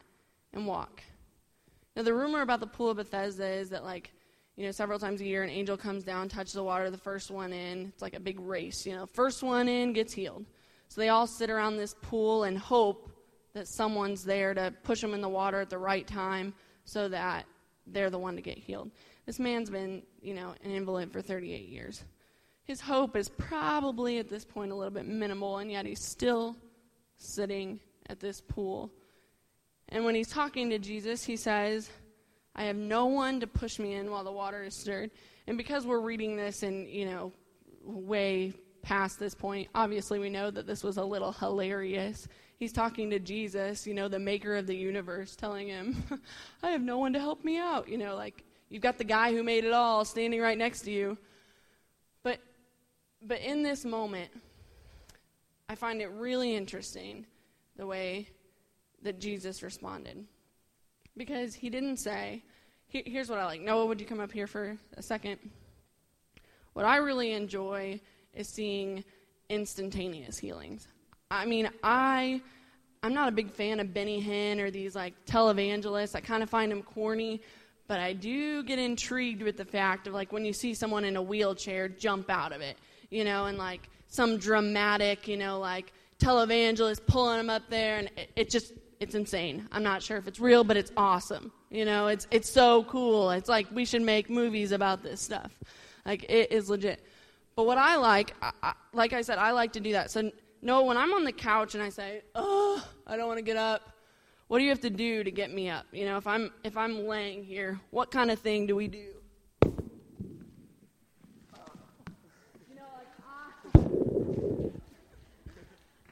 and 0.53 0.67
walk. 0.67 1.03
Now, 1.97 2.03
the 2.03 2.15
rumor 2.15 2.43
about 2.43 2.61
the 2.61 2.67
pool 2.67 2.91
of 2.91 2.97
Bethesda 2.97 3.47
is 3.47 3.71
that, 3.71 3.85
like, 3.85 4.13
you 4.57 4.65
know, 4.65 4.71
several 4.71 4.99
times 4.99 5.21
a 5.21 5.25
year, 5.25 5.43
an 5.43 5.51
angel 5.51 5.77
comes 5.77 6.05
down, 6.05 6.29
touches 6.29 6.53
the 6.53 6.63
water, 6.63 6.91
the 6.91 6.99
first 6.99 7.31
one 7.31 7.53
in. 7.53 7.89
It's 7.89 8.03
like 8.03 8.15
a 8.15 8.21
big 8.21 8.39
race, 8.39 8.87
you 8.87 8.95
know. 8.95 9.07
First 9.07 9.43
one 9.43 9.69
in 9.69 9.93
gets 9.93 10.13
healed. 10.13 10.45
So 10.89 11.01
they 11.01 11.09
all 11.09 11.27
sit 11.27 11.51
around 11.51 11.77
this 11.77 11.95
pool 12.03 12.45
and 12.45 12.57
hope 12.57 13.11
that 13.55 13.67
someone's 13.67 14.25
there 14.25 14.55
to 14.55 14.73
push 14.85 15.01
them 15.01 15.15
in 15.15 15.21
the 15.21 15.29
water 15.29 15.61
at 15.61 15.71
the 15.71 15.79
right 15.79 16.07
time 16.07 16.55
so 16.85 17.09
that 17.09 17.47
they're 17.87 18.11
the 18.11 18.19
one 18.19 18.37
to 18.37 18.43
get 18.43 18.59
healed. 18.59 18.91
This 19.27 19.39
man's 19.39 19.71
been, 19.71 20.03
you 20.21 20.35
know, 20.35 20.55
an 20.63 20.71
invalid 20.71 21.13
for 21.13 21.21
38 21.21 21.69
years. 21.69 22.05
His 22.65 22.81
hope 22.81 23.17
is 23.17 23.29
probably 23.29 24.19
at 24.19 24.29
this 24.29 24.45
point 24.45 24.73
a 24.73 24.75
little 24.75 24.93
bit 24.93 25.07
minimal, 25.07 25.59
and 25.59 25.71
yet 25.71 25.85
he's 25.85 26.03
still 26.03 26.57
sitting 27.17 27.81
at 28.09 28.21
this 28.21 28.41
pool. 28.41 28.91
And 29.89 30.05
when 30.05 30.15
he's 30.15 30.29
talking 30.29 30.71
to 30.71 30.79
Jesus, 30.79 31.25
he 31.25 31.37
says, 31.37 31.91
I 32.57 32.65
have 32.65 32.77
no 32.77 33.07
one 33.07 33.41
to 33.41 33.47
push 33.47 33.79
me 33.79 33.95
in 33.95 34.11
while 34.11 34.25
the 34.25 34.33
water 34.33 34.63
is 34.63 34.79
stirred. 34.79 35.11
And 35.47 35.59
because 35.59 35.87
we're 35.87 36.01
reading 36.01 36.37
this 36.37 36.63
in, 36.63 36.89
you 36.89 37.07
know, 37.07 37.33
way 37.83 38.53
past 38.83 39.19
this 39.19 39.35
point, 39.35 39.69
obviously 39.75 40.19
we 40.19 40.31
know 40.31 40.51
that 40.51 40.67
this 40.67 40.85
was 40.85 40.97
a 40.97 41.05
little 41.05 41.33
hilarious. 41.33 42.29
He's 42.59 42.73
talking 42.73 43.11
to 43.11 43.19
Jesus, 43.19 43.87
you 43.87 43.95
know, 43.95 44.09
the 44.09 44.19
maker 44.19 44.55
of 44.55 44.67
the 44.67 44.77
universe, 44.77 45.35
telling 45.35 45.69
him, 45.69 46.05
I 46.63 46.71
have 46.71 46.83
no 46.83 46.99
one 46.99 47.13
to 47.15 47.19
help 47.19 47.45
me 47.45 47.59
out. 47.59 47.89
You 47.89 47.99
know, 47.99 48.15
like 48.15 48.45
you've 48.69 48.83
got 48.83 48.99
the 48.99 49.05
guy 49.05 49.33
who 49.33 49.43
made 49.43 49.65
it 49.65 49.73
all 49.73 50.05
standing 50.05 50.41
right 50.41 50.57
next 50.57 50.83
to 50.83 50.93
you. 50.93 51.19
But 52.23 52.39
but 53.21 53.41
in 53.41 53.63
this 53.63 53.85
moment, 53.85 54.31
I 55.69 55.75
find 55.75 56.01
it 56.01 56.11
really 56.11 56.55
interesting 56.55 57.27
the 57.77 57.87
way 57.87 58.29
that 59.03 59.19
Jesus 59.19 59.63
responded 59.63 60.25
because 61.17 61.55
he 61.55 61.71
didn't 61.71 61.99
say, 61.99 62.43
here's 62.89 63.29
what 63.29 63.39
I 63.39 63.47
like. 63.47 63.61
Noah, 63.61 63.87
would 63.87 64.01
you 64.01 64.07
come 64.07 64.21
up 64.21 64.33
here 64.33 64.47
for 64.47 64.77
a 64.97 65.03
second? 65.03 65.39
What 66.75 66.85
I 66.85 66.97
really 66.97 67.33
enjoy 67.33 68.01
is 68.35 68.49
seeing 68.49 69.05
instantaneous 69.49 70.39
healings. 70.39 70.89
I 71.31 71.45
mean, 71.47 71.69
I 71.83 72.41
I'm 73.03 73.13
not 73.13 73.29
a 73.29 73.33
big 73.33 73.51
fan 73.51 73.81
of 73.81 73.93
Benny 73.93 74.23
Hinn 74.23 74.59
or 74.59 74.71
these 74.71 74.95
like 74.97 75.13
televangelists. 75.27 76.15
I 76.15 76.21
kind 76.21 76.43
of 76.43 76.49
find 76.49 76.73
them 76.73 76.83
corny, 76.83 77.43
but 77.87 78.01
I 78.01 78.15
do 78.15 78.63
get 78.63 78.79
intrigued 78.79 79.43
with 79.43 79.59
the 79.59 79.65
fact 79.65 80.07
of 80.07 80.15
like 80.15 80.33
when 80.33 80.45
you 80.45 80.53
see 80.53 80.73
someone 80.73 81.05
in 81.05 81.17
a 81.17 81.23
wheelchair 81.23 81.89
jump 81.89 82.31
out 82.31 82.53
of 82.53 82.63
it, 82.63 82.79
you 83.11 83.25
know, 83.25 83.45
and 83.45 83.59
like 83.59 83.89
some 84.09 84.39
dramatic, 84.39 85.29
you 85.29 85.37
know, 85.37 85.59
like 85.59 85.93
televangelist 86.19 87.07
pulling 87.07 87.37
them 87.37 87.51
up 87.51 87.63
there, 87.69 87.99
and 87.99 88.11
it, 88.17 88.31
it 88.37 88.51
just 88.51 88.73
it's 89.05 89.15
insane. 89.15 89.69
I'm 89.71 89.83
not 89.83 90.03
sure 90.03 90.17
if 90.17 90.27
it's 90.27 90.41
real, 90.41 90.65
but 90.65 90.79
it's 90.79 90.91
awesome. 90.97 91.53
You 91.71 91.85
know, 91.85 92.07
it's 92.09 92.27
it's 92.31 92.49
so 92.49 92.85
cool. 92.85 93.31
It's 93.31 93.51
like 93.51 93.67
we 93.71 93.85
should 93.85 94.01
make 94.01 94.31
movies 94.31 94.73
about 94.73 95.03
this 95.03 95.21
stuff. 95.21 95.53
Like 96.07 96.25
it 96.31 96.51
is 96.51 96.71
legit. 96.71 97.05
But 97.55 97.67
what 97.67 97.77
I 97.77 97.97
like, 97.97 98.35
I, 98.41 98.51
I, 98.63 98.73
like 98.95 99.13
I 99.13 99.21
said, 99.21 99.39
I 99.39 99.51
like 99.51 99.75
to 99.75 99.81
do 99.81 99.93
that. 99.93 100.11
So 100.11 100.33
no, 100.63 100.85
when 100.85 100.97
I'm 100.97 101.13
on 101.13 101.25
the 101.25 101.33
couch 101.33 101.75
and 101.75 101.83
I 101.83 101.91
say, 101.91 102.23
"Oh, 102.35 102.83
I 103.07 103.19
don't 103.19 103.29
want 103.29 103.39
to 103.39 103.45
get 103.45 103.59
up," 103.59 103.93
what 104.49 104.59
do 104.59 104.65
you 104.65 104.71
have 104.71 104.81
to 104.81 104.91
do 104.91 105.23
to 105.23 105.31
get 105.31 105.53
me 105.53 105.69
up? 105.69 105.85
You 105.93 106.07
know, 106.07 106.17
if 106.17 106.27
I'm 106.27 106.51
if 106.65 106.77
I'm 106.79 107.07
laying 107.07 107.45
here, 107.45 107.79
what 107.91 108.11
kind 108.11 108.31
of 108.31 108.39
thing 108.39 108.67
do 108.67 108.75
we 108.75 108.89
do? 108.89 109.13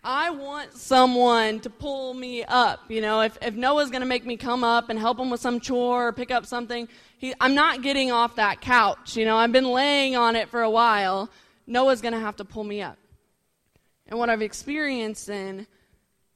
I 0.05 0.31
want 0.31 0.75
someone 0.75 1.61
to 1.61 1.71
pull 1.71 2.13
me 2.15 2.43
up. 2.43 2.81
You 2.91 3.01
know, 3.01 3.21
if, 3.21 3.39
if 3.41 3.55
Noah's 3.55 3.91
going 3.91 4.01
to 4.01 4.07
make 4.07 4.27
me 4.27 4.37
come 4.37 4.65
up 4.65 4.89
and 4.89 4.99
help 4.99 5.19
him 5.19 5.31
with 5.31 5.41
some 5.41 5.61
chore 5.61 6.09
or 6.09 6.13
pick 6.13 6.33
up 6.33 6.45
something, 6.45 6.89
he, 7.19 7.33
I'm 7.41 7.55
not 7.55 7.83
getting 7.83 8.11
off 8.11 8.35
that 8.35 8.61
couch. 8.61 9.17
You 9.17 9.25
know, 9.25 9.37
I've 9.37 9.53
been 9.53 9.71
laying 9.71 10.17
on 10.17 10.35
it 10.35 10.49
for 10.49 10.63
a 10.63 10.71
while. 10.71 11.31
Noah's 11.69 12.01
going 12.01 12.15
to 12.15 12.21
have 12.21 12.37
to 12.37 12.45
pull 12.45 12.65
me 12.65 12.83
up. 12.83 12.99
And 14.09 14.19
what 14.19 14.29
I've 14.29 14.43
experienced 14.43 15.29
in 15.29 15.69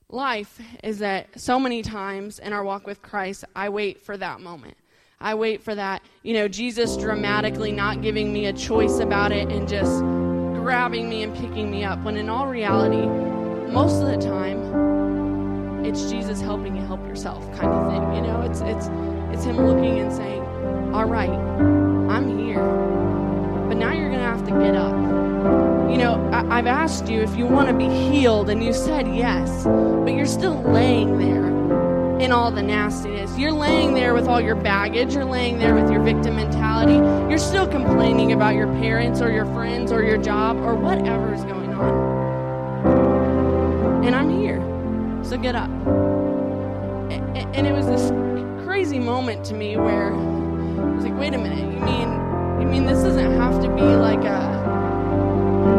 life 0.09 0.61
is 0.85 1.01
that 1.01 1.41
so 1.41 1.59
many 1.59 1.83
times 1.83 2.39
in 2.39 2.53
our 2.53 2.63
walk 2.63 2.87
with 2.87 3.03
Christ, 3.03 3.45
I 3.57 3.69
wait 3.69 4.01
for 4.01 4.17
that 4.17 4.41
moment. 4.41 4.77
I 5.21 5.35
wait 5.35 5.63
for 5.63 5.75
that, 5.75 6.03
you 6.23 6.35
know, 6.35 6.47
Jesus 6.47 6.97
dramatically 6.97 7.73
not 7.73 8.01
giving 8.01 8.33
me 8.33 8.47
a 8.47 8.53
choice 8.53 8.99
about 9.01 9.33
it 9.33 9.51
and 9.51 9.67
just 9.67 10.01
grabbing 10.01 11.09
me 11.09 11.23
and 11.25 11.35
picking 11.35 11.69
me 11.69 11.85
up. 11.85 11.99
When 12.05 12.17
in 12.17 12.29
all 12.29 12.47
reality, 12.47 13.36
most 13.69 14.01
of 14.03 14.09
the 14.09 14.17
time, 14.17 15.85
it's 15.85 16.11
Jesus 16.11 16.41
helping 16.41 16.77
you 16.77 16.85
help 16.85 17.07
yourself 17.07 17.45
kind 17.59 17.73
of 17.73 17.91
thing. 17.91 18.15
You 18.15 18.23
know, 18.23 18.43
it's 18.43 18.61
it's 18.61 18.89
it's 19.35 19.45
him 19.45 19.57
looking 19.57 19.99
and 19.99 20.13
saying, 20.13 20.43
"All 20.95 21.05
right, 21.05 21.31
I'm 21.31 22.39
here, 22.39 22.65
but 23.69 23.75
now 23.75 23.93
you're 23.93 24.11
gonna 24.11 24.23
have 24.23 24.45
to 24.45 24.51
get 24.51 24.75
up." 24.75 24.95
You 25.91 25.99
know, 25.99 26.31
I, 26.33 26.59
I've 26.59 26.67
asked 26.67 27.09
you 27.09 27.21
if 27.21 27.37
you 27.37 27.47
want 27.47 27.69
to 27.69 27.75
be 27.75 27.89
healed, 27.89 28.51
and 28.51 28.63
you 28.63 28.73
said 28.73 29.07
yes, 29.15 29.65
but 29.65 30.13
you're 30.13 30.27
still 30.27 30.61
laying 30.63 31.19
there 31.19 31.47
in 32.21 32.33
all 32.33 32.51
the 32.51 32.63
nastiness. 32.63 33.37
You're 33.37 33.53
laying 33.53 33.95
there 33.95 34.15
with 34.15 34.27
all 34.27 34.41
your 34.41 34.57
baggage. 34.57 35.15
You're 35.15 35.25
laying 35.25 35.59
there 35.59 35.75
with 35.75 35.91
your 35.91 36.03
victim 36.03 36.37
mentality. 36.37 36.95
You're 37.29 37.39
still 37.39 37.67
complaining 37.67 38.33
about 38.33 38.55
your 38.55 38.69
parents 38.69 39.21
or 39.21 39.31
your 39.31 39.47
friends 39.47 39.93
or 39.93 40.03
your 40.03 40.19
job 40.19 40.57
or 40.59 40.75
whatever 40.75 41.35
is 41.35 41.45
going 41.45 41.75
on 41.75 42.06
and 44.07 44.15
I'm 44.15 44.31
here. 44.31 44.61
So 45.25 45.37
get 45.37 45.57
up. 45.57 45.71
And 47.11 47.67
it 47.67 47.73
was 47.73 47.87
this 47.87 48.11
crazy 48.65 49.01
moment 49.01 49.45
to 49.47 49.55
me 49.55 49.77
where 49.77 50.15
I 50.15 50.95
was 50.95 51.05
like, 51.05 51.19
wait 51.19 51.35
a 51.35 51.39
minute, 51.39 51.73
you 51.73 51.81
mean 51.81 52.61
you 52.61 52.67
mean 52.67 52.87
this 52.87 53.03
doesn't 53.03 53.33
have 53.33 53.61
to 53.63 53.69
be 53.69 53.83
like 53.83 54.23
a, 54.25 54.41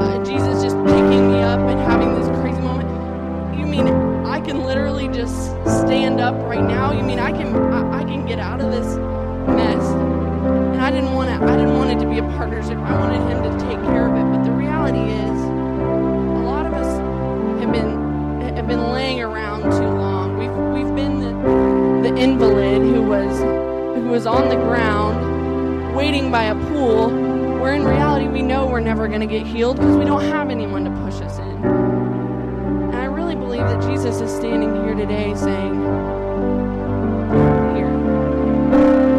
a 0.02 0.26
Jesus 0.26 0.62
just 0.62 0.76
picking 0.86 1.32
me 1.32 1.42
up 1.42 1.60
and 1.60 1.80
having 1.80 2.14
this 2.16 2.28
crazy 2.42 2.60
moment? 2.60 2.90
You 3.58 3.66
mean 3.66 3.88
I 4.26 4.42
can 4.42 4.64
literally 4.64 5.08
just 5.08 5.52
stand 5.66 6.20
up 6.20 6.36
right 6.50 6.64
now? 6.64 6.92
You 6.92 7.04
mean 7.04 7.20
I 7.20 7.32
can 7.32 7.56
I, 7.56 8.02
I 8.02 8.04
can 8.04 8.26
get 8.26 8.40
out 8.40 8.60
of 8.60 8.72
this 8.72 8.98
mess? 9.48 9.86
And 10.74 10.82
I 10.82 10.92
didn't 10.92 11.14
want 11.14 11.30
to 11.30 11.36
I 11.46 11.56
didn't 11.56 11.76
want 11.76 11.92
it 11.92 12.00
to 12.04 12.10
be 12.10 12.18
a 12.18 12.24
partnership. 12.24 12.78
I 12.78 13.00
wanted 13.00 13.27
get 29.38 29.48
healed 29.48 29.78
because 29.78 29.96
we 29.96 30.06
don't 30.06 30.24
have 30.24 30.50
anyone 30.50 30.84
to 30.84 30.90
push 31.02 31.22
us 31.22 31.38
in. 31.38 31.64
And 31.64 32.96
I 32.96 33.06
really 33.06 33.36
believe 33.36 33.62
that 33.62 33.82
Jesus 33.82 34.20
is 34.20 34.32
standing 34.32 34.84
here 34.84 34.96
today 34.96 35.36
saying, 35.36 35.76
"Here, 37.76 37.94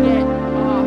get 0.02 0.26
off 0.59 0.87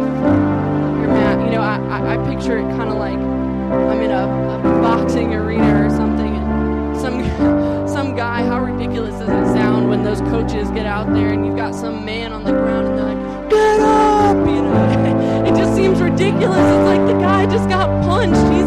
your 1.00 1.08
mat." 1.08 1.46
You 1.46 1.52
know, 1.52 1.62
I 1.62 1.78
I, 1.78 2.15
I 2.15 2.30
picture 2.30 2.58
it 2.58 2.63
kind 2.76 2.89
of 2.89 2.98
like 2.98 3.20
I'm 3.20 4.02
in 4.02 4.12
a, 4.12 4.26
a 4.26 4.82
boxing 4.82 5.34
arena 5.34 5.86
or 5.86 5.89
something, 5.89 6.36
and 6.36 7.00
some 7.00 7.88
some 7.88 8.15
guy, 8.15 8.44
how 8.44 8.60
ridiculous 8.60 9.17
does 9.17 9.30
it 9.30 9.54
sound 9.54 9.88
when 9.88 10.04
those 10.04 10.20
coaches 10.22 10.70
get 10.72 10.86
out 10.86 11.13
there 11.13 11.30
and 11.30 11.46
you've 11.46 11.58
got 11.58 11.74
some 11.74 12.04
man 12.04 12.34
on 12.34 12.44
the 12.44 12.52
ground 12.52 12.88
and 12.88 12.98
they're 12.98 13.15
like, 13.15 13.50
get 13.50 13.80
up, 13.80 14.38
you 14.48 14.62
know? 14.62 15.46
it 15.46 15.56
just 15.56 15.76
seems 15.76 16.02
ridiculous. 16.02 16.58
It's 16.58 16.86
like 16.86 17.06
the 17.06 17.20
guy 17.20 17.46
just 17.46 17.70
got 17.70 17.88
punched. 18.04 18.61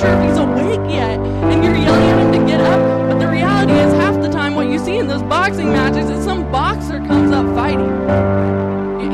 Sure 0.00 0.12
if 0.16 0.28
he's 0.28 0.38
awake 0.38 0.90
yet. 0.90 1.18
And 1.20 1.62
you're 1.62 1.76
yelling 1.76 2.08
at 2.10 2.18
him 2.18 2.32
to 2.40 2.50
get 2.50 2.60
up. 2.60 2.80
But 3.10 3.18
the 3.18 3.28
reality 3.28 3.72
is, 3.72 3.92
half 3.94 4.20
the 4.20 4.28
time, 4.28 4.54
what 4.54 4.68
you 4.68 4.78
see 4.78 4.96
in 4.96 5.06
those 5.06 5.22
boxing 5.22 5.68
matches 5.68 6.08
is 6.10 6.24
some 6.24 6.50
boxer 6.50 6.98
comes 6.98 7.32
up 7.32 7.46
fighting. 7.54 7.90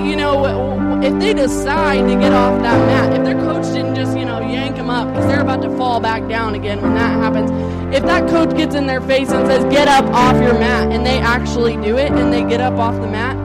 You 0.07 0.17
know, 0.17 1.01
if 1.03 1.19
they 1.19 1.35
decide 1.35 2.07
to 2.09 2.15
get 2.19 2.33
off 2.33 2.61
that 2.63 2.79
mat, 2.87 3.19
if 3.19 3.25
their 3.25 3.35
coach 3.35 3.67
didn't 3.75 3.97
just, 3.97 4.17
you 4.17 4.25
know, 4.25 4.41
yank 4.41 4.77
them 4.77 4.89
up 4.89 5.09
because 5.09 5.27
they're 5.27 5.41
about 5.41 5.63
to 5.63 5.77
fall 5.77 6.01
back 6.01 6.27
down 6.29 6.55
again 6.55 6.81
when 6.81 6.95
that 6.95 7.11
happens, 7.21 7.51
if 7.95 8.05
that 8.05 8.29
coach 8.31 8.57
gets 8.57 8.75
in 8.75 8.87
their 8.87 9.01
face 9.01 9.31
and 9.31 9.47
says, 9.47 9.65
get 9.73 9.89
up 9.89 10.05
off 10.07 10.41
your 10.41 10.55
mat, 10.55 10.93
and 10.93 11.05
they 11.05 11.19
actually 11.19 11.77
do 11.77 11.97
it 11.97 12.13
and 12.13 12.33
they 12.33 12.45
get 12.45 12.61
up 12.61 12.75
off 12.75 12.95
the 13.01 13.07
mat, 13.09 13.37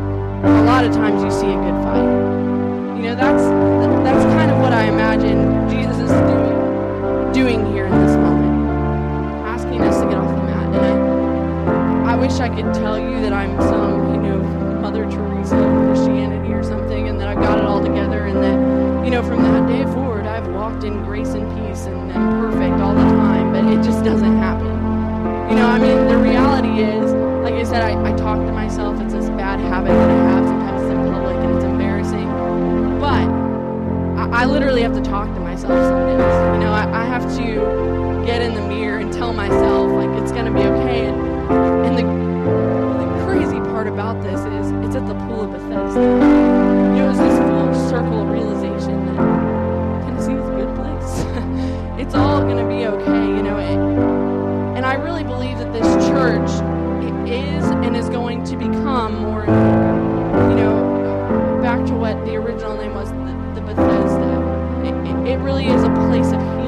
a 0.43 0.63
lot 0.63 0.86
of 0.86 0.93
times 0.93 1.23
you 1.23 1.32
see 1.32 1.47
a 1.47 1.58
good 1.58 1.84
fight. 1.84 2.10
You 2.97 3.04
know, 3.10 3.15
that's, 3.15 3.43
that's 4.04 4.23
kind 4.36 4.51
of 4.51 4.60
what 4.60 4.73
I 4.73 4.86
imagine 4.86 5.69
Jesus 5.69 5.97
is 5.97 6.12
doing, 6.12 6.61
doing 7.34 7.65
here 7.74 7.86
in 7.86 7.91
this 7.91 8.15
moment, 8.15 8.67
asking 9.48 9.82
us 9.82 10.00
to 10.02 10.06
get 10.06 10.17
off 10.17 10.36
the 10.36 10.44
mat. 10.44 10.76
And 10.76 12.10
I, 12.10 12.13
I 12.13 12.15
wish 12.15 12.39
I 12.39 12.50
could 12.50 12.74
tell 12.74 13.00
you 13.00 13.22
that 13.22 13.34
I'm 13.34 13.60
some, 13.62 14.15
you 14.15 14.22
know, 14.22 14.38
Mother 14.82 15.04
Teresa 15.10 15.58
of 15.58 15.86
Christianity 15.88 16.54
or 16.54 16.63
something, 16.63 17.08
and 17.08 17.20
that 17.20 17.28
I've 17.28 17.39
got 17.39 17.58
it 17.60 17.65
all 17.65 17.82
together, 17.82 18.26
and 18.26 18.44
that, 18.44 19.06
you 19.06 19.12
know, 19.12 19.24
from 19.24 19.44
that 19.44 19.67
day 19.67 19.84
forward, 19.94 20.26
I've 20.26 20.48
walked 20.48 20.84
in 20.84 21.04
grace 21.04 21.30
and 21.30 21.48
peace 21.58 21.86
and 21.86 22.12
am 22.12 22.41
perfect 22.41 22.82
all 22.82 22.94
the 22.94 23.02
time, 23.02 23.52
but 23.54 23.65
it 23.65 23.84
just 23.84 24.04
doesn't 24.04 24.38
happen. 24.38 24.67
You 25.50 25.58
know, 25.58 25.67
I 25.67 25.80
mean, 25.80 26.08
the 26.08 26.17
reality 26.17 26.82
is, 26.82 27.12
like 27.44 27.56
I 27.56 27.63
said, 27.63 27.82
I, 27.82 27.91
I 28.10 28.15
talk 28.15 28.46
to 28.46 28.52
myself. 28.54 29.02
It's 29.02 29.13
this 29.13 29.30
bad 29.30 29.60
habit 29.60 29.89
that 29.89 30.10
I 30.10 30.13
have. 30.32 30.48
Sometimes 30.48 30.82
in 30.84 31.12
public 31.12 31.36
and 31.36 31.56
it's 31.56 31.65
embarrassing. 31.65 32.30
But 33.02 33.28
I, 34.17 34.44
I 34.44 34.46
literally 34.46 34.82
have 34.82 34.94
to 34.94 35.02
talk 35.02 35.28
to 35.34 35.40
myself 35.52 35.84
some 35.84 36.06
days. 36.06 36.54
You 36.54 36.60
know, 36.64 36.72
I, 36.72 37.02
I 37.02 37.06
have 37.06 37.24
to 37.36 38.26
get 38.26 38.42
in 38.42 38.54
the 38.54 38.62
mirror 38.62 39.00
and 39.00 39.12
tell 39.12 39.34
myself, 39.34 39.92
like, 39.92 40.10
it's 40.22 40.32
going 40.32 40.46
to 40.46 40.52
be 40.52 40.62
okay. 40.62 41.08
And, 41.08 41.18
and 41.86 41.98
the, 41.98 42.04
the 43.04 43.26
crazy 43.26 43.60
part 43.72 43.88
about 43.88 44.22
this 44.22 44.40
is 44.40 44.72
it's 44.86 44.96
at 44.96 45.06
the 45.08 45.16
pool 45.26 45.42
of 45.42 45.52
Bethesda. 45.52 46.00
You 46.00 47.04
know, 47.04 47.10
it's 47.10 47.20
this 47.20 47.38
full 47.40 47.90
circle 47.90 48.26
realization 48.26 49.06
that 49.08 50.06
Tennessee 50.06 50.34
is 50.34 50.48
a 50.48 50.56
good 50.56 50.74
place. 50.76 52.00
it's 52.02 52.16
all 52.16 52.42
going 52.42 52.58
to 52.58 52.68
be 52.68 52.86
okay, 52.86 53.26
you 53.28 53.44
know. 53.44 53.58
It, 53.58 54.78
and 54.78 54.86
I 54.86 54.94
really 54.94 55.26
believe 55.26 55.58
that 55.58 55.74
this 55.74 56.08
church 56.08 56.50
is 57.30 57.66
and 57.84 57.98
is 57.98 58.08
going 58.08 58.46
to 58.46 58.56
become 58.56 59.16
more, 59.16 59.44
you 59.44 60.56
know, 60.56 61.60
back 61.62 61.86
to 61.88 61.94
what 61.94 62.24
the 62.26 62.36
original 62.38 62.78
name 62.78 62.94
was, 62.94 63.10
the, 63.10 63.40
really 65.41 65.67
is 65.67 65.84
a 65.84 65.89
place 65.89 66.32
of 66.32 66.39
healing. 66.41 66.61